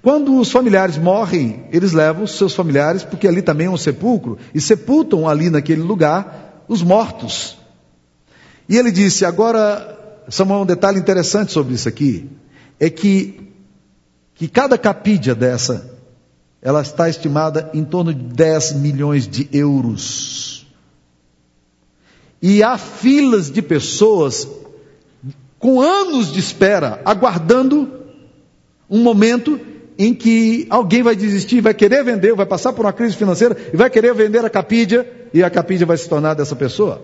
Quando 0.00 0.38
os 0.38 0.50
familiares 0.50 0.98
morrem, 0.98 1.64
eles 1.72 1.92
levam 1.92 2.24
os 2.24 2.36
seus 2.36 2.54
familiares, 2.54 3.02
porque 3.02 3.26
ali 3.26 3.42
também 3.42 3.66
é 3.66 3.70
um 3.70 3.76
sepulcro, 3.76 4.38
e 4.54 4.60
sepultam 4.60 5.28
ali 5.28 5.50
naquele 5.50 5.80
lugar 5.80 6.64
os 6.68 6.82
mortos. 6.82 7.56
E 8.68 8.76
ele 8.76 8.92
disse: 8.92 9.24
agora, 9.24 9.98
Samuel, 10.28 10.60
um 10.60 10.66
detalhe 10.66 10.98
interessante 10.98 11.52
sobre 11.52 11.74
isso 11.74 11.88
aqui, 11.88 12.28
é 12.78 12.90
que, 12.90 13.53
que 14.34 14.48
cada 14.48 14.76
capídia 14.76 15.34
dessa 15.34 15.94
ela 16.60 16.80
está 16.80 17.08
estimada 17.08 17.70
em 17.74 17.84
torno 17.84 18.12
de 18.14 18.22
10 18.22 18.76
milhões 18.76 19.28
de 19.28 19.48
euros. 19.52 20.66
E 22.40 22.62
há 22.62 22.78
filas 22.78 23.50
de 23.50 23.60
pessoas 23.60 24.48
com 25.58 25.80
anos 25.80 26.32
de 26.32 26.40
espera, 26.40 27.00
aguardando 27.04 27.90
um 28.88 29.02
momento 29.02 29.60
em 29.98 30.14
que 30.14 30.66
alguém 30.68 31.02
vai 31.02 31.14
desistir, 31.14 31.60
vai 31.60 31.74
querer 31.74 32.02
vender, 32.02 32.34
vai 32.34 32.46
passar 32.46 32.72
por 32.72 32.84
uma 32.84 32.92
crise 32.92 33.16
financeira 33.16 33.56
e 33.72 33.76
vai 33.76 33.88
querer 33.88 34.14
vender 34.14 34.44
a 34.44 34.50
capídia 34.50 35.06
e 35.32 35.42
a 35.42 35.50
capídia 35.50 35.86
vai 35.86 35.96
se 35.96 36.08
tornar 36.08 36.34
dessa 36.34 36.56
pessoa. 36.56 37.02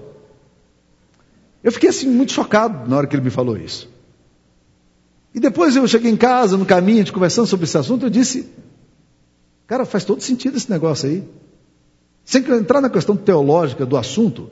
Eu 1.62 1.71
fiquei 1.71 1.90
assim 1.90 2.09
muito 2.09 2.33
chocado 2.33 2.88
na 2.88 2.97
hora 2.97 3.07
que 3.07 3.14
ele 3.14 3.23
me 3.23 3.31
falou 3.31 3.57
isso. 3.57 3.88
E 5.35 5.40
depois 5.40 5.77
eu 5.77 5.87
cheguei 5.87 6.11
em 6.11 6.16
casa, 6.16 6.57
no 6.57 6.66
caminho, 6.66 6.99
a 6.99 7.01
gente 7.01 7.12
conversando 7.12 7.47
sobre 7.47 7.64
esse 7.64 7.79
assunto, 7.79 8.07
eu 8.07 8.11
disse: 8.11 8.49
Cara, 9.66 9.85
faz 9.85 10.05
todo 10.05 10.21
sentido 10.21 10.57
esse 10.57 10.71
negócio 10.71 11.09
aí. 11.09 11.23
Sem 12.25 12.45
entrar 12.53 12.81
na 12.81 12.90
questão 12.90 13.16
teológica 13.16 13.87
do 13.87 13.97
assunto, 13.97 14.51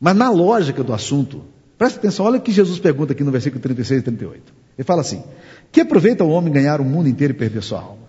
mas 0.00 0.14
na 0.16 0.30
lógica 0.30 0.82
do 0.82 0.92
assunto. 0.92 1.42
Presta 1.78 1.98
atenção, 1.98 2.24
olha 2.24 2.38
o 2.38 2.40
que 2.40 2.52
Jesus 2.52 2.78
pergunta 2.78 3.12
aqui 3.12 3.22
no 3.22 3.30
versículo 3.30 3.60
36 3.60 4.00
e 4.00 4.04
38. 4.04 4.54
Ele 4.78 4.84
fala 4.84 5.00
assim: 5.00 5.22
Que 5.72 5.80
aproveita 5.80 6.24
o 6.24 6.30
homem 6.30 6.52
ganhar 6.52 6.80
o 6.80 6.84
mundo 6.84 7.08
inteiro 7.08 7.34
e 7.34 7.36
perder 7.36 7.62
sua 7.62 7.80
alma? 7.80 8.06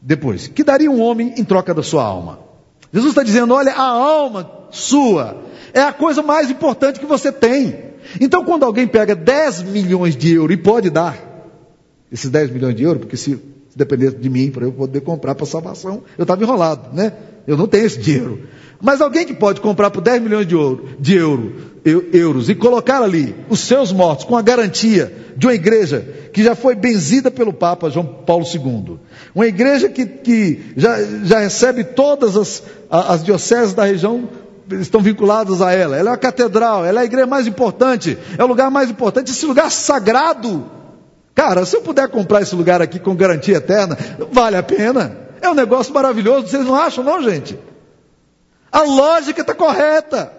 Depois, 0.00 0.46
que 0.48 0.62
daria 0.62 0.90
um 0.90 1.00
homem 1.00 1.34
em 1.36 1.44
troca 1.44 1.72
da 1.72 1.82
sua 1.82 2.04
alma? 2.04 2.40
Jesus 2.92 3.10
está 3.10 3.22
dizendo: 3.22 3.54
olha, 3.54 3.72
a 3.72 3.82
alma 3.82 4.50
sua 4.70 5.42
é 5.72 5.80
a 5.80 5.92
coisa 5.92 6.22
mais 6.22 6.50
importante 6.50 7.00
que 7.00 7.06
você 7.06 7.32
tem. 7.32 7.93
Então, 8.20 8.44
quando 8.44 8.64
alguém 8.64 8.86
pega 8.86 9.14
10 9.14 9.62
milhões 9.64 10.16
de 10.16 10.32
euros 10.32 10.54
e 10.54 10.56
pode 10.56 10.90
dar 10.90 11.16
esses 12.10 12.30
10 12.30 12.50
milhões 12.50 12.74
de 12.74 12.82
euros, 12.84 13.00
porque 13.00 13.16
se 13.16 13.38
se 13.74 13.78
dependesse 13.78 14.16
de 14.16 14.30
mim 14.30 14.52
para 14.52 14.64
eu 14.64 14.72
poder 14.72 15.00
comprar 15.00 15.34
para 15.34 15.44
salvação, 15.44 16.04
eu 16.16 16.22
estava 16.22 16.40
enrolado, 16.40 16.94
né? 16.94 17.12
Eu 17.44 17.56
não 17.56 17.66
tenho 17.66 17.84
esse 17.84 17.98
dinheiro. 17.98 18.42
Mas 18.80 19.00
alguém 19.00 19.26
que 19.26 19.34
pode 19.34 19.60
comprar 19.60 19.90
por 19.90 20.00
10 20.00 20.22
milhões 20.22 20.46
de, 20.46 20.54
ouro, 20.54 20.90
de 21.00 21.16
euro, 21.16 21.54
eu, 21.84 22.08
euros 22.12 22.48
e 22.48 22.54
colocar 22.54 23.02
ali 23.02 23.34
os 23.48 23.58
seus 23.58 23.90
mortos 23.90 24.24
com 24.24 24.36
a 24.36 24.42
garantia 24.42 25.12
de 25.36 25.46
uma 25.46 25.54
igreja 25.54 26.06
que 26.32 26.44
já 26.44 26.54
foi 26.54 26.76
benzida 26.76 27.32
pelo 27.32 27.52
Papa 27.52 27.90
João 27.90 28.06
Paulo 28.06 28.44
II, 28.46 28.98
uma 29.34 29.46
igreja 29.46 29.88
que, 29.88 30.06
que 30.06 30.60
já, 30.76 31.02
já 31.24 31.40
recebe 31.40 31.82
todas 31.82 32.36
as, 32.36 32.62
as 32.88 33.24
dioceses 33.24 33.74
da 33.74 33.84
região 33.84 34.28
estão 34.72 35.00
vinculadas 35.00 35.60
a 35.62 35.72
ela. 35.72 35.96
Ela 35.96 36.10
é 36.10 36.12
a 36.14 36.16
catedral, 36.16 36.84
ela 36.84 37.00
é 37.00 37.02
a 37.02 37.06
igreja 37.06 37.26
mais 37.26 37.46
importante, 37.46 38.18
é 38.38 38.42
o 38.42 38.46
lugar 38.46 38.70
mais 38.70 38.90
importante, 38.90 39.30
esse 39.30 39.46
lugar 39.46 39.70
sagrado 39.70 40.70
Cara, 41.34 41.66
se 41.66 41.76
eu 41.76 41.82
puder 41.82 42.08
comprar 42.08 42.42
esse 42.42 42.54
lugar 42.54 42.80
aqui 42.80 43.00
com 43.00 43.14
garantia 43.16 43.56
eterna, 43.56 43.98
vale 44.30 44.56
a 44.56 44.62
pena. 44.62 45.16
É 45.40 45.50
um 45.50 45.54
negócio 45.54 45.92
maravilhoso, 45.92 46.46
vocês 46.46 46.64
não 46.64 46.74
acham, 46.74 47.02
não, 47.02 47.20
gente? 47.22 47.58
A 48.70 48.82
lógica 48.82 49.40
está 49.40 49.52
correta. 49.52 50.32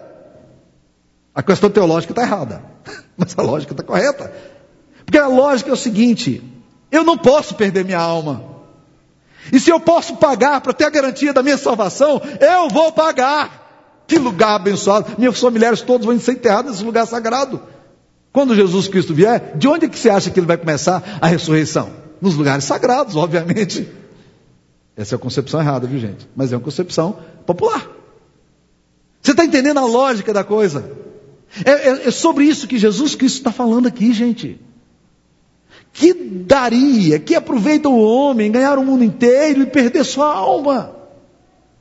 A 1.34 1.42
questão 1.42 1.68
teológica 1.68 2.12
está 2.12 2.22
errada. 2.22 2.62
Mas 3.16 3.38
a 3.38 3.42
lógica 3.42 3.74
está 3.74 3.82
correta. 3.82 4.32
Porque 5.04 5.18
a 5.18 5.26
lógica 5.26 5.70
é 5.70 5.72
o 5.74 5.76
seguinte: 5.76 6.42
eu 6.90 7.04
não 7.04 7.18
posso 7.18 7.54
perder 7.54 7.84
minha 7.84 8.00
alma. 8.00 8.56
E 9.52 9.60
se 9.60 9.70
eu 9.70 9.78
posso 9.78 10.16
pagar 10.16 10.60
para 10.62 10.72
ter 10.72 10.84
a 10.84 10.90
garantia 10.90 11.32
da 11.32 11.42
minha 11.42 11.58
salvação, 11.58 12.20
eu 12.40 12.68
vou 12.70 12.90
pagar. 12.90 13.65
Que 14.06 14.18
lugar 14.18 14.54
abençoado. 14.54 15.12
Meus 15.18 15.40
familiares 15.40 15.80
todos 15.80 16.06
vão 16.06 16.18
ser 16.18 16.32
enterrados 16.32 16.72
nesse 16.72 16.84
lugar 16.84 17.06
sagrado. 17.06 17.60
Quando 18.32 18.54
Jesus 18.54 18.86
Cristo 18.86 19.14
vier, 19.14 19.56
de 19.56 19.66
onde 19.66 19.86
é 19.86 19.88
que 19.88 19.98
você 19.98 20.10
acha 20.10 20.30
que 20.30 20.38
ele 20.38 20.46
vai 20.46 20.56
começar 20.56 21.02
a 21.20 21.26
ressurreição? 21.26 21.90
Nos 22.20 22.34
lugares 22.34 22.64
sagrados, 22.64 23.16
obviamente. 23.16 23.88
Essa 24.96 25.14
é 25.14 25.16
a 25.16 25.18
concepção 25.18 25.60
errada, 25.60 25.86
viu 25.86 25.98
gente? 25.98 26.28
Mas 26.36 26.52
é 26.52 26.56
uma 26.56 26.62
concepção 26.62 27.18
popular. 27.44 27.86
Você 29.20 29.32
está 29.32 29.44
entendendo 29.44 29.78
a 29.78 29.84
lógica 29.84 30.32
da 30.32 30.44
coisa? 30.44 30.90
É, 31.64 31.70
é, 31.70 32.08
é 32.08 32.10
sobre 32.10 32.44
isso 32.44 32.68
que 32.68 32.78
Jesus 32.78 33.14
Cristo 33.14 33.38
está 33.38 33.52
falando 33.52 33.86
aqui, 33.86 34.12
gente. 34.12 34.60
Que 35.92 36.12
daria, 36.12 37.18
que 37.18 37.34
aproveita 37.34 37.88
o 37.88 37.98
homem 37.98 38.52
ganhar 38.52 38.78
o 38.78 38.84
mundo 38.84 39.02
inteiro 39.02 39.62
e 39.62 39.66
perder 39.66 40.04
sua 40.04 40.32
alma. 40.32 40.94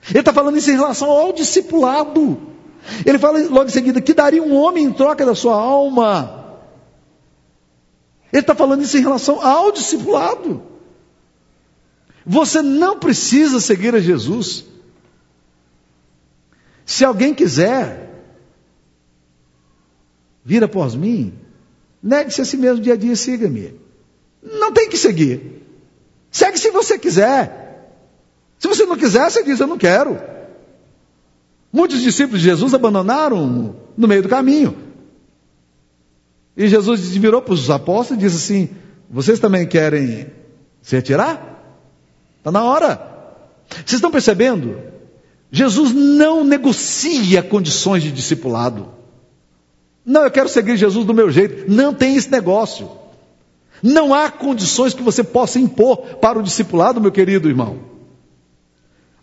Ele 0.10 0.20
está 0.20 0.34
falando 0.34 0.58
isso 0.58 0.70
em 0.70 0.76
relação 0.76 1.10
ao 1.10 1.34
discipulado. 1.34 2.39
Ele 3.06 3.18
fala 3.18 3.39
logo 3.48 3.65
em 3.65 3.74
seguida 3.74 4.00
que 4.00 4.13
daria 4.13 4.44
um 4.44 4.56
homem 4.56 4.86
em 4.86 4.94
troca 4.94 5.26
da 5.26 5.34
sua 5.34 5.56
alma. 5.56 6.60
Ele 8.32 8.41
está 8.41 8.54
falando 8.54 8.84
isso 8.84 8.98
em 8.98 9.02
relação 9.02 9.41
ao 9.46 9.72
discipulado. 9.72 10.62
Você 12.26 12.62
não 12.62 13.00
precisa 13.00 13.60
seguir 13.60 13.96
a 13.96 14.00
Jesus. 14.00 14.65
Se 16.86 17.04
alguém 17.04 17.34
quiser 17.34 18.06
vir 20.44 20.63
após 20.63 20.94
mim, 20.94 21.34
negue-se 22.02 22.41
a 22.41 22.46
si 22.46 22.58
mesmo 22.58 22.84
dia 22.84 22.94
a 22.94 22.98
dia 22.98 23.13
e 23.13 23.18
siga-me. 23.18 23.80
Não 24.44 24.72
tem 24.72 24.88
que 24.89 24.98
seguir. 24.98 25.63
Segue 26.30 26.60
se 26.60 26.70
você 26.70 27.00
quiser. 27.00 27.64
Se 28.60 28.68
você 28.68 28.86
não 28.86 28.98
quiser, 28.98 29.30
você 29.30 29.44
diz: 29.44 29.60
Eu 29.60 29.68
não 29.68 29.78
quero. 29.78 30.20
Muitos 31.72 32.02
discípulos 32.02 32.41
de 32.41 32.48
Jesus 32.48 32.74
abandonaram 32.74 33.76
no 33.98 34.08
meio 34.08 34.24
do 34.24 34.30
caminho. 34.30 34.76
E 36.56 36.68
Jesus 36.68 37.15
virou 37.18 37.41
para 37.41 37.54
os 37.54 37.70
apóstolos 37.70 38.24
e 38.24 38.26
disse 38.26 38.38
assim: 38.38 38.70
Vocês 39.10 39.39
também 39.39 39.68
querem 39.68 40.28
se 40.82 40.96
retirar? 40.96 41.56
Está 42.38 42.52
na 42.52 42.63
hora. 42.63 43.13
Vocês 43.70 43.94
estão 43.94 44.12
percebendo? 44.12 44.78
Jesus 45.52 45.94
não 45.94 46.44
negocia 46.44 47.44
condições 47.44 48.04
de 48.04 48.12
discipulado. 48.12 48.89
Não, 50.06 50.24
eu 50.24 50.32
quero 50.32 50.48
seguir 50.48 50.78
Jesus 50.78 51.06
do 51.06 51.13
meu 51.13 51.32
jeito. 51.32 51.70
Não 51.72 51.94
tem 51.94 52.15
esse 52.15 52.30
negócio. 52.32 52.89
Não 53.82 54.13
há 54.13 54.30
condições 54.30 54.94
que 54.94 55.04
você 55.04 55.24
possa 55.24 55.60
impor 55.60 55.98
para 56.22 56.39
o 56.39 56.44
discipulado, 56.44 57.02
meu 57.02 57.12
querido 57.12 57.50
irmão. 57.50 57.95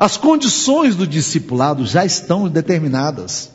As 0.03 0.17
condições 0.17 0.97
do 0.97 1.07
discipulado 1.07 1.87
já 1.87 2.05
estão 2.05 2.49
determinadas. 2.49 3.53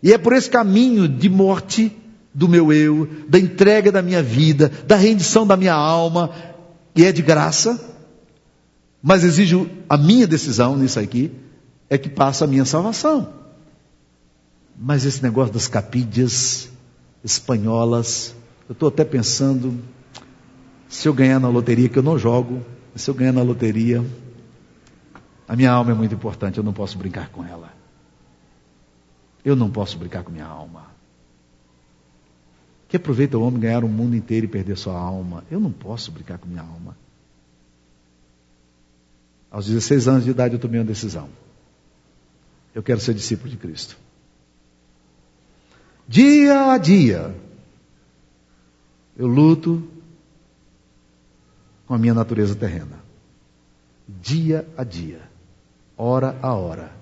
E 0.00 0.12
é 0.12 0.16
por 0.16 0.32
esse 0.32 0.48
caminho 0.48 1.08
de 1.08 1.28
morte 1.28 1.90
do 2.32 2.48
meu 2.48 2.72
eu, 2.72 3.08
da 3.28 3.36
entrega 3.36 3.90
da 3.90 4.00
minha 4.00 4.22
vida, 4.22 4.70
da 4.86 4.94
rendição 4.94 5.44
da 5.44 5.56
minha 5.56 5.74
alma, 5.74 6.30
e 6.94 7.04
é 7.04 7.10
de 7.10 7.20
graça, 7.20 7.84
mas 9.02 9.24
exige 9.24 9.68
a 9.88 9.98
minha 9.98 10.24
decisão 10.24 10.76
nisso 10.76 11.00
aqui, 11.00 11.32
é 11.90 11.98
que 11.98 12.08
passa 12.08 12.44
a 12.44 12.46
minha 12.46 12.64
salvação. 12.64 13.30
Mas 14.78 15.04
esse 15.04 15.20
negócio 15.20 15.52
das 15.52 15.66
capídias 15.66 16.68
espanholas, 17.24 18.36
eu 18.68 18.72
estou 18.72 18.88
até 18.88 19.04
pensando, 19.04 19.76
se 20.88 21.08
eu 21.08 21.12
ganhar 21.12 21.40
na 21.40 21.48
loteria, 21.48 21.88
que 21.88 21.98
eu 21.98 22.04
não 22.04 22.16
jogo, 22.16 22.62
se 22.94 23.10
eu 23.10 23.14
ganhar 23.14 23.32
na 23.32 23.42
loteria, 23.42 24.00
a 25.52 25.56
minha 25.56 25.70
alma 25.70 25.90
é 25.90 25.94
muito 25.94 26.14
importante, 26.14 26.56
eu 26.56 26.64
não 26.64 26.72
posso 26.72 26.96
brincar 26.96 27.28
com 27.28 27.44
ela. 27.44 27.70
Eu 29.44 29.54
não 29.54 29.70
posso 29.70 29.98
brincar 29.98 30.24
com 30.24 30.32
minha 30.32 30.46
alma. 30.46 30.86
Que 32.88 32.96
aproveita 32.96 33.36
o 33.36 33.42
homem 33.42 33.60
ganhar 33.60 33.84
o 33.84 33.88
mundo 33.88 34.16
inteiro 34.16 34.46
e 34.46 34.48
perder 34.48 34.78
sua 34.78 34.98
alma? 34.98 35.44
Eu 35.50 35.60
não 35.60 35.70
posso 35.70 36.10
brincar 36.10 36.38
com 36.38 36.48
minha 36.48 36.62
alma. 36.62 36.96
Aos 39.50 39.66
16 39.66 40.08
anos 40.08 40.24
de 40.24 40.30
idade 40.30 40.54
eu 40.54 40.58
tomei 40.58 40.80
uma 40.80 40.86
decisão. 40.86 41.28
Eu 42.74 42.82
quero 42.82 43.00
ser 43.00 43.12
discípulo 43.12 43.50
de 43.50 43.58
Cristo. 43.58 43.98
Dia 46.08 46.72
a 46.72 46.78
dia, 46.78 47.36
eu 49.14 49.26
luto 49.26 49.86
com 51.86 51.92
a 51.92 51.98
minha 51.98 52.14
natureza 52.14 52.54
terrena. 52.54 53.04
Dia 54.08 54.66
a 54.78 54.82
dia, 54.82 55.30
hora 55.96 56.38
a 56.42 56.54
hora. 56.54 56.92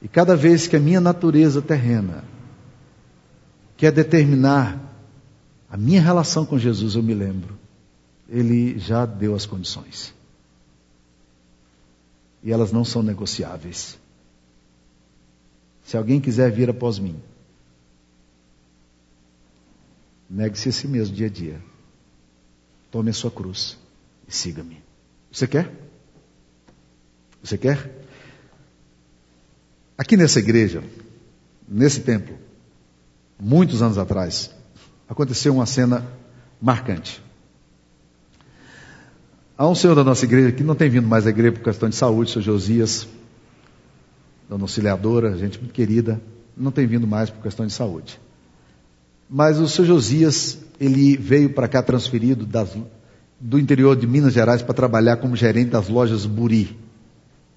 E 0.00 0.08
cada 0.08 0.36
vez 0.36 0.66
que 0.66 0.76
a 0.76 0.80
minha 0.80 1.00
natureza 1.00 1.62
terrena 1.62 2.24
quer 3.76 3.92
determinar 3.92 4.80
a 5.68 5.76
minha 5.76 6.00
relação 6.00 6.46
com 6.46 6.58
Jesus, 6.58 6.94
eu 6.94 7.02
me 7.02 7.14
lembro. 7.14 7.58
Ele 8.28 8.78
já 8.78 9.04
deu 9.04 9.34
as 9.34 9.46
condições. 9.46 10.14
E 12.42 12.52
elas 12.52 12.72
não 12.72 12.84
são 12.84 13.02
negociáveis. 13.02 13.98
Se 15.84 15.96
alguém 15.96 16.20
quiser 16.20 16.50
vir 16.50 16.70
após 16.70 16.98
mim, 16.98 17.20
negue-se 20.28 20.68
a 20.68 20.72
si 20.72 20.88
mesmo 20.88 21.14
dia 21.14 21.26
a 21.26 21.30
dia. 21.30 21.60
Tome 22.90 23.10
a 23.10 23.14
sua 23.14 23.30
cruz 23.30 23.76
e 24.26 24.34
siga-me. 24.34 24.82
Você 25.30 25.46
quer? 25.46 25.85
Você 27.46 27.56
quer? 27.56 27.78
Aqui 29.96 30.16
nessa 30.16 30.40
igreja, 30.40 30.82
nesse 31.68 32.00
templo, 32.00 32.36
muitos 33.38 33.82
anos 33.82 33.98
atrás, 33.98 34.50
aconteceu 35.08 35.54
uma 35.54 35.64
cena 35.64 36.04
marcante. 36.60 37.22
Há 39.56 39.68
um 39.68 39.76
senhor 39.76 39.94
da 39.94 40.02
nossa 40.02 40.24
igreja 40.24 40.50
que 40.50 40.64
não 40.64 40.74
tem 40.74 40.90
vindo 40.90 41.06
mais 41.06 41.24
à 41.24 41.30
igreja 41.30 41.52
por 41.52 41.62
questão 41.62 41.88
de 41.88 41.94
saúde, 41.94 42.32
senhor 42.32 42.42
Josias, 42.42 43.06
dona 44.48 44.64
auxiliadora, 44.64 45.38
gente 45.38 45.60
muito 45.60 45.72
querida, 45.72 46.20
não 46.56 46.72
tem 46.72 46.84
vindo 46.84 47.06
mais 47.06 47.30
por 47.30 47.40
questão 47.44 47.64
de 47.64 47.72
saúde. 47.72 48.20
Mas 49.30 49.60
o 49.60 49.68
senhor 49.68 49.86
Josias, 49.86 50.58
ele 50.80 51.16
veio 51.16 51.50
para 51.50 51.68
cá 51.68 51.80
transferido 51.80 52.44
das, 52.44 52.76
do 53.38 53.56
interior 53.56 53.94
de 53.94 54.04
Minas 54.04 54.32
Gerais 54.32 54.62
para 54.62 54.74
trabalhar 54.74 55.18
como 55.18 55.36
gerente 55.36 55.70
das 55.70 55.88
lojas 55.88 56.26
Buri. 56.26 56.85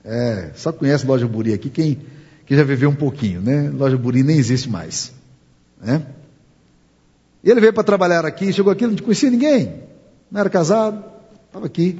É, 0.03 0.51
só 0.55 0.71
conhece 0.71 1.05
loja 1.05 1.27
Buri 1.27 1.53
aqui 1.53 1.69
quem, 1.69 1.99
quem 2.45 2.57
já 2.57 2.63
viveu 2.63 2.89
um 2.89 2.95
pouquinho, 2.95 3.41
né? 3.41 3.69
Loja 3.73 3.97
Buri 3.97 4.23
nem 4.23 4.37
existe 4.37 4.69
mais. 4.69 5.11
Né? 5.81 6.05
E 7.43 7.49
ele 7.49 7.61
veio 7.61 7.73
para 7.73 7.83
trabalhar 7.83 8.25
aqui, 8.25 8.51
chegou 8.51 8.71
aqui, 8.71 8.85
não 8.85 8.95
conhecia 8.97 9.29
ninguém, 9.29 9.83
não 10.31 10.41
era 10.41 10.49
casado, 10.49 11.03
estava 11.47 11.65
aqui. 11.65 11.99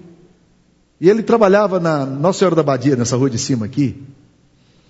E 1.00 1.10
ele 1.10 1.24
trabalhava 1.24 1.80
na 1.80 2.06
Nossa 2.06 2.40
Senhora 2.40 2.56
da 2.56 2.64
Badia, 2.64 2.96
nessa 2.96 3.16
rua 3.16 3.30
de 3.30 3.38
cima 3.38 3.66
aqui, 3.66 4.04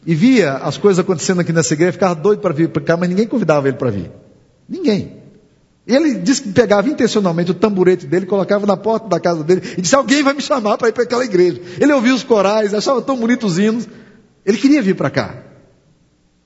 e 0.05 0.15
via 0.15 0.53
as 0.53 0.77
coisas 0.77 0.99
acontecendo 0.99 1.41
aqui 1.41 1.53
nessa 1.53 1.73
igreja, 1.73 1.91
ficava 1.91 2.15
doido 2.15 2.39
para 2.39 2.53
vir 2.53 2.69
para 2.69 2.81
cá, 2.81 2.97
mas 2.97 3.09
ninguém 3.09 3.27
convidava 3.27 3.67
ele 3.67 3.77
para 3.77 3.91
vir. 3.91 4.09
Ninguém. 4.67 5.18
Ele 5.87 6.15
disse 6.15 6.43
que 6.43 6.51
pegava 6.51 6.87
intencionalmente 6.87 7.51
o 7.51 7.53
tamborete 7.53 8.05
dele, 8.05 8.25
colocava 8.25 8.65
na 8.65 8.77
porta 8.77 9.07
da 9.07 9.19
casa 9.19 9.43
dele 9.43 9.61
e 9.77 9.81
disse: 9.81 9.95
Alguém 9.95 10.21
vai 10.21 10.33
me 10.33 10.41
chamar 10.41 10.77
para 10.77 10.89
ir 10.89 10.91
para 10.91 11.03
aquela 11.03 11.25
igreja. 11.25 11.61
Ele 11.79 11.91
ouvia 11.93 12.13
os 12.13 12.23
corais, 12.23 12.73
achava 12.73 13.01
tão 13.01 13.17
bonitos 13.17 13.53
os 13.53 13.57
hinos. 13.57 13.87
Ele 14.45 14.57
queria 14.57 14.81
vir 14.81 14.95
para 14.95 15.09
cá. 15.09 15.43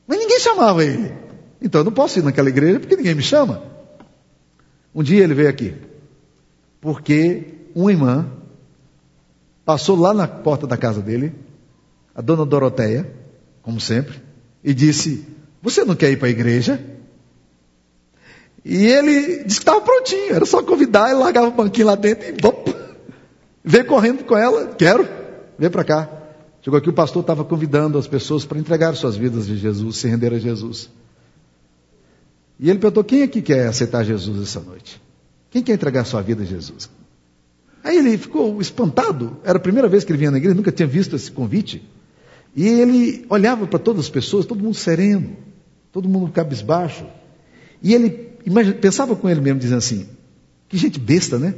Mas 0.08 0.20
ninguém 0.20 0.40
chamava 0.40 0.84
ele. 0.84 1.12
Então 1.62 1.82
eu 1.82 1.86
não 1.86 1.92
posso 1.92 2.20
ir 2.20 2.24
naquela 2.24 2.50
igreja 2.50 2.80
porque 2.80 2.96
ninguém 2.96 3.16
me 3.16 3.24
chama. 3.24 3.64
Um 4.94 5.02
dia 5.02 5.24
ele 5.24 5.34
veio 5.34 5.50
aqui, 5.50 5.74
porque 6.80 7.46
uma 7.74 7.92
irmã 7.92 8.28
passou 9.66 9.98
lá 9.98 10.14
na 10.14 10.28
porta 10.28 10.68
da 10.68 10.78
casa 10.78 11.02
dele, 11.02 11.34
a 12.14 12.22
dona 12.22 12.46
Doroteia, 12.46 13.12
como 13.62 13.80
sempre, 13.80 14.22
e 14.64 14.74
disse: 14.74 15.26
Você 15.62 15.84
não 15.84 15.96
quer 15.96 16.12
ir 16.12 16.18
para 16.18 16.28
a 16.28 16.32
igreja? 16.32 16.80
E 18.66 18.86
ele 18.86 19.44
disse 19.44 19.60
que 19.60 19.70
estava 19.70 19.82
prontinho, 19.82 20.36
era 20.36 20.46
só 20.46 20.64
convidar, 20.64 21.10
ele 21.10 21.20
largava 21.20 21.48
o 21.48 21.52
banquinho 21.52 21.88
lá 21.88 21.96
dentro 21.96 22.30
e 22.30 22.32
bop, 22.32 22.74
veio 23.64 23.86
correndo 23.86 24.24
com 24.24 24.38
ela, 24.38 24.68
quero, 24.76 25.08
vem 25.58 25.70
para 25.70 25.84
cá. 25.84 26.10
Chegou 26.62 26.78
aqui, 26.78 26.90
o 26.90 26.94
pastor 26.94 27.22
estava 27.22 27.44
convidando 27.44 27.98
as 27.98 28.08
pessoas 28.08 28.46
para 28.46 28.58
entregar 28.58 28.96
suas 28.96 29.18
vidas 29.18 29.48
de 29.48 29.58
Jesus, 29.58 29.98
se 29.98 30.08
render 30.08 30.34
a 30.34 30.40
Jesus. 30.40 30.90
E 32.58 32.70
ele 32.70 32.80
perguntou: 32.80 33.04
quem 33.04 33.24
aqui 33.24 33.42
quer 33.42 33.68
aceitar 33.68 34.06
Jesus 34.06 34.42
essa 34.42 34.62
noite? 34.62 35.02
Quem 35.50 35.62
quer 35.62 35.74
entregar 35.74 36.06
sua 36.06 36.22
vida 36.22 36.44
a 36.44 36.46
Jesus? 36.46 36.90
Aí 37.84 37.98
ele 37.98 38.18
ficou 38.18 38.62
espantado, 38.62 39.38
era 39.44 39.58
a 39.58 39.62
primeira 39.62 39.90
vez 39.90 40.06
que 40.06 40.12
ele 40.14 40.20
vinha 40.20 40.32
na 40.32 40.38
igreja, 40.38 40.56
nunca 40.56 40.72
tinha 40.72 40.88
visto 40.88 41.18
esse 41.18 41.30
convite. 41.30 41.84
E 42.56 42.66
ele 42.66 43.26
olhava 43.30 43.68
para 43.68 43.78
todas 43.78 44.06
as 44.06 44.10
pessoas, 44.10 44.46
todo 44.46 44.64
mundo 44.64 44.76
sereno, 44.76 45.36
todo 45.92 46.08
mundo 46.08 46.32
cabisbaixo. 46.32 47.06
E 47.82 47.94
ele 47.94 48.33
imagina, 48.46 48.76
pensava 48.76 49.16
com 49.16 49.30
ele 49.30 49.42
mesmo, 49.42 49.60
dizendo 49.60 49.78
assim: 49.78 50.08
que 50.70 50.78
gente 50.78 51.00
besta, 51.00 51.38
né? 51.38 51.54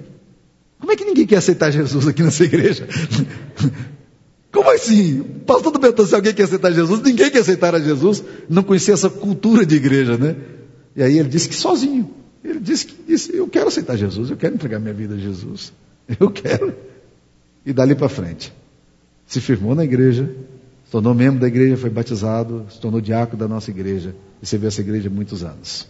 Como 0.79 0.91
é 0.91 0.95
que 0.95 1.05
ninguém 1.05 1.25
quer 1.25 1.37
aceitar 1.37 1.71
Jesus 1.71 2.07
aqui 2.07 2.21
nessa 2.21 2.43
igreja? 2.43 2.87
Como 4.51 4.69
assim? 4.69 5.21
Pastor 5.45 5.71
do 5.71 5.79
perguntou 5.79 6.05
se 6.05 6.15
alguém 6.15 6.33
quer 6.33 6.43
aceitar 6.43 6.71
Jesus, 6.71 7.01
ninguém 7.01 7.29
quer 7.29 7.39
aceitar 7.39 7.75
a 7.75 7.79
Jesus, 7.79 8.23
não 8.49 8.63
conhecia 8.63 8.93
essa 8.93 9.09
cultura 9.09 9.65
de 9.65 9.75
igreja, 9.75 10.17
né? 10.17 10.35
E 10.95 11.03
aí 11.03 11.19
ele 11.19 11.27
disse 11.27 11.49
que 11.49 11.55
sozinho. 11.55 12.09
Ele 12.43 12.59
disse 12.59 12.85
que 12.85 12.95
disse, 13.07 13.35
eu 13.35 13.47
quero 13.47 13.67
aceitar 13.67 13.97
Jesus, 13.97 14.29
eu 14.29 14.37
quero 14.37 14.55
entregar 14.55 14.79
minha 14.79 14.93
vida 14.93 15.15
a 15.15 15.17
Jesus. 15.17 15.73
Eu 16.19 16.29
quero. 16.29 16.73
E 17.65 17.73
dali 17.73 17.95
para 17.95 18.07
frente. 18.07 18.53
Se 19.25 19.41
firmou 19.41 19.73
na 19.73 19.83
igreja, 19.83 20.29
se 20.85 20.91
tornou 20.91 21.15
membro 21.15 21.39
da 21.39 21.47
igreja, 21.47 21.75
foi 21.75 21.89
batizado, 21.89 22.67
se 22.69 22.79
tornou 22.79 23.01
diácono 23.01 23.39
da 23.39 23.47
nossa 23.47 23.71
igreja. 23.71 24.15
E 24.41 24.45
serviu 24.45 24.67
essa 24.67 24.81
igreja 24.81 25.09
muitos 25.09 25.43
anos. 25.43 25.87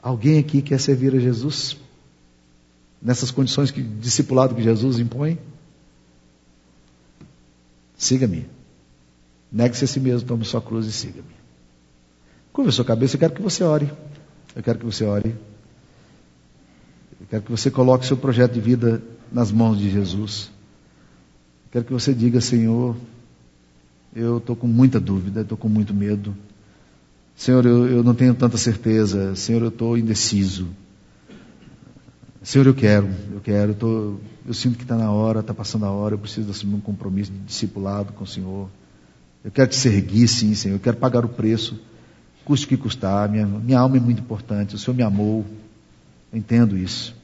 Alguém 0.00 0.38
aqui 0.38 0.62
quer 0.62 0.78
servir 0.78 1.14
a 1.14 1.18
Jesus? 1.18 1.76
Nessas 3.00 3.30
condições 3.30 3.70
que 3.70 3.82
discipulado 3.82 4.54
que 4.54 4.62
Jesus 4.62 4.98
impõe? 4.98 5.38
Siga-me. 7.96 8.46
Negue-se 9.50 9.84
a 9.84 9.88
si 9.88 9.98
mesmo, 9.98 10.28
tome 10.28 10.44
sua 10.44 10.60
cruz 10.60 10.86
e 10.86 10.92
siga-me. 10.92 11.36
Curva 12.52 12.70
a 12.70 12.72
sua 12.72 12.84
cabeça, 12.84 13.16
eu 13.16 13.20
quero 13.20 13.34
que 13.34 13.42
você 13.42 13.64
ore. 13.64 13.90
Eu 14.54 14.62
quero 14.62 14.78
que 14.78 14.84
você 14.84 15.04
ore. 15.04 15.34
Eu 17.20 17.26
quero 17.28 17.42
que 17.42 17.50
você 17.50 17.70
coloque 17.70 18.06
seu 18.06 18.16
projeto 18.16 18.52
de 18.52 18.60
vida 18.60 19.02
nas 19.32 19.50
mãos 19.50 19.78
de 19.78 19.90
Jesus. 19.90 20.50
Eu 21.66 21.72
quero 21.72 21.84
que 21.84 21.92
você 21.92 22.14
diga, 22.14 22.40
Senhor, 22.40 22.96
eu 24.14 24.38
estou 24.38 24.56
com 24.56 24.66
muita 24.66 24.98
dúvida, 24.98 25.42
estou 25.42 25.58
com 25.58 25.68
muito 25.68 25.92
medo. 25.92 26.36
Senhor, 27.38 27.64
eu, 27.64 27.86
eu 27.86 28.02
não 28.02 28.16
tenho 28.16 28.34
tanta 28.34 28.58
certeza. 28.58 29.36
Senhor, 29.36 29.62
eu 29.62 29.68
estou 29.68 29.96
indeciso. 29.96 30.66
Senhor, 32.42 32.66
eu 32.66 32.74
quero, 32.74 33.08
eu 33.32 33.40
quero, 33.40 33.70
eu, 33.70 33.74
tô, 33.76 34.16
eu 34.44 34.52
sinto 34.52 34.76
que 34.76 34.82
está 34.82 34.96
na 34.96 35.12
hora, 35.12 35.38
está 35.38 35.54
passando 35.54 35.84
a 35.84 35.90
hora, 35.90 36.14
eu 36.14 36.18
preciso 36.18 36.50
assumir 36.50 36.74
um 36.74 36.80
compromisso 36.80 37.30
de 37.30 37.38
discipulado 37.38 38.12
com 38.12 38.24
o 38.24 38.26
Senhor. 38.26 38.68
Eu 39.44 39.52
quero 39.52 39.68
te 39.68 39.76
seguir, 39.76 40.26
sim, 40.26 40.52
Senhor, 40.54 40.74
eu 40.74 40.80
quero 40.80 40.96
pagar 40.96 41.24
o 41.24 41.28
preço, 41.28 41.80
custe 42.44 42.66
o 42.66 42.68
que 42.70 42.76
custar, 42.76 43.28
minha, 43.28 43.46
minha 43.46 43.78
alma 43.78 43.98
é 43.98 44.00
muito 44.00 44.20
importante, 44.20 44.74
o 44.74 44.78
Senhor 44.78 44.96
me 44.96 45.02
amou, 45.02 45.44
eu 46.32 46.38
entendo 46.38 46.76
isso. 46.76 47.14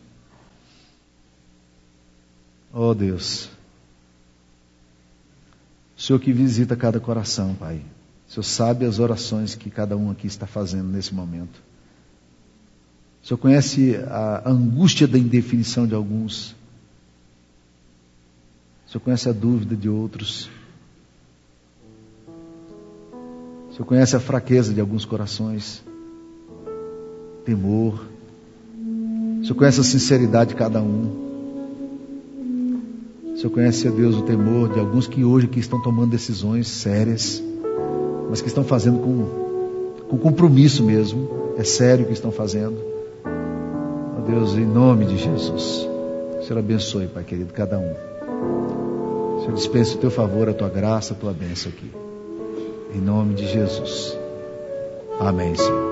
Oh 2.72 2.94
Deus, 2.94 3.48
o 5.96 6.02
Senhor 6.02 6.20
que 6.20 6.32
visita 6.32 6.76
cada 6.76 7.00
coração, 7.00 7.54
Pai. 7.54 7.80
O 8.34 8.42
Senhor 8.42 8.42
sabe 8.42 8.84
as 8.84 8.98
orações 8.98 9.54
que 9.54 9.70
cada 9.70 9.96
um 9.96 10.10
aqui 10.10 10.26
está 10.26 10.44
fazendo 10.44 10.88
nesse 10.88 11.14
momento. 11.14 11.62
O 13.22 13.26
Senhor 13.28 13.38
conhece 13.38 13.94
a 14.08 14.50
angústia 14.50 15.06
da 15.06 15.16
indefinição 15.16 15.86
de 15.86 15.94
alguns. 15.94 16.50
O 18.84 18.90
Senhor 18.90 19.00
conhece 19.04 19.28
a 19.28 19.32
dúvida 19.32 19.76
de 19.76 19.88
outros. 19.88 20.50
O 23.70 23.74
Senhor 23.74 23.86
conhece 23.86 24.16
a 24.16 24.20
fraqueza 24.20 24.74
de 24.74 24.80
alguns 24.80 25.04
corações. 25.04 25.84
Temor. 27.44 28.04
O 29.38 29.44
Senhor 29.44 29.54
conhece 29.54 29.80
a 29.80 29.84
sinceridade 29.84 30.50
de 30.50 30.56
cada 30.56 30.82
um. 30.82 31.22
O 33.32 33.36
Senhor 33.36 33.50
conhece, 33.52 33.86
a 33.86 33.92
Deus, 33.92 34.16
o 34.16 34.22
temor 34.22 34.72
de 34.72 34.80
alguns 34.80 35.06
que 35.06 35.22
hoje 35.22 35.46
que 35.46 35.60
estão 35.60 35.80
tomando 35.80 36.10
decisões 36.10 36.66
sérias 36.66 37.40
mas 38.28 38.40
que 38.40 38.48
estão 38.48 38.64
fazendo 38.64 38.98
com, 38.98 40.08
com 40.08 40.18
compromisso 40.18 40.82
mesmo. 40.82 41.28
É 41.56 41.64
sério 41.64 42.04
o 42.04 42.06
que 42.06 42.12
estão 42.12 42.32
fazendo. 42.32 42.76
Ó 43.24 44.18
oh 44.18 44.22
Deus, 44.22 44.54
em 44.54 44.66
nome 44.66 45.04
de 45.04 45.18
Jesus. 45.18 45.88
Senhor 46.42 46.58
abençoe, 46.58 47.06
Pai 47.06 47.24
querido, 47.24 47.52
cada 47.52 47.78
um. 47.78 47.94
Senhor 49.40 49.54
dispense 49.54 49.94
o 49.94 49.98
teu 49.98 50.10
favor, 50.10 50.48
a 50.48 50.54
tua 50.54 50.68
graça, 50.68 51.14
a 51.14 51.16
tua 51.16 51.32
bênção 51.32 51.70
aqui. 51.70 51.90
Em 52.94 53.00
nome 53.00 53.34
de 53.34 53.46
Jesus. 53.46 54.16
Amém, 55.20 55.54
Senhor. 55.54 55.83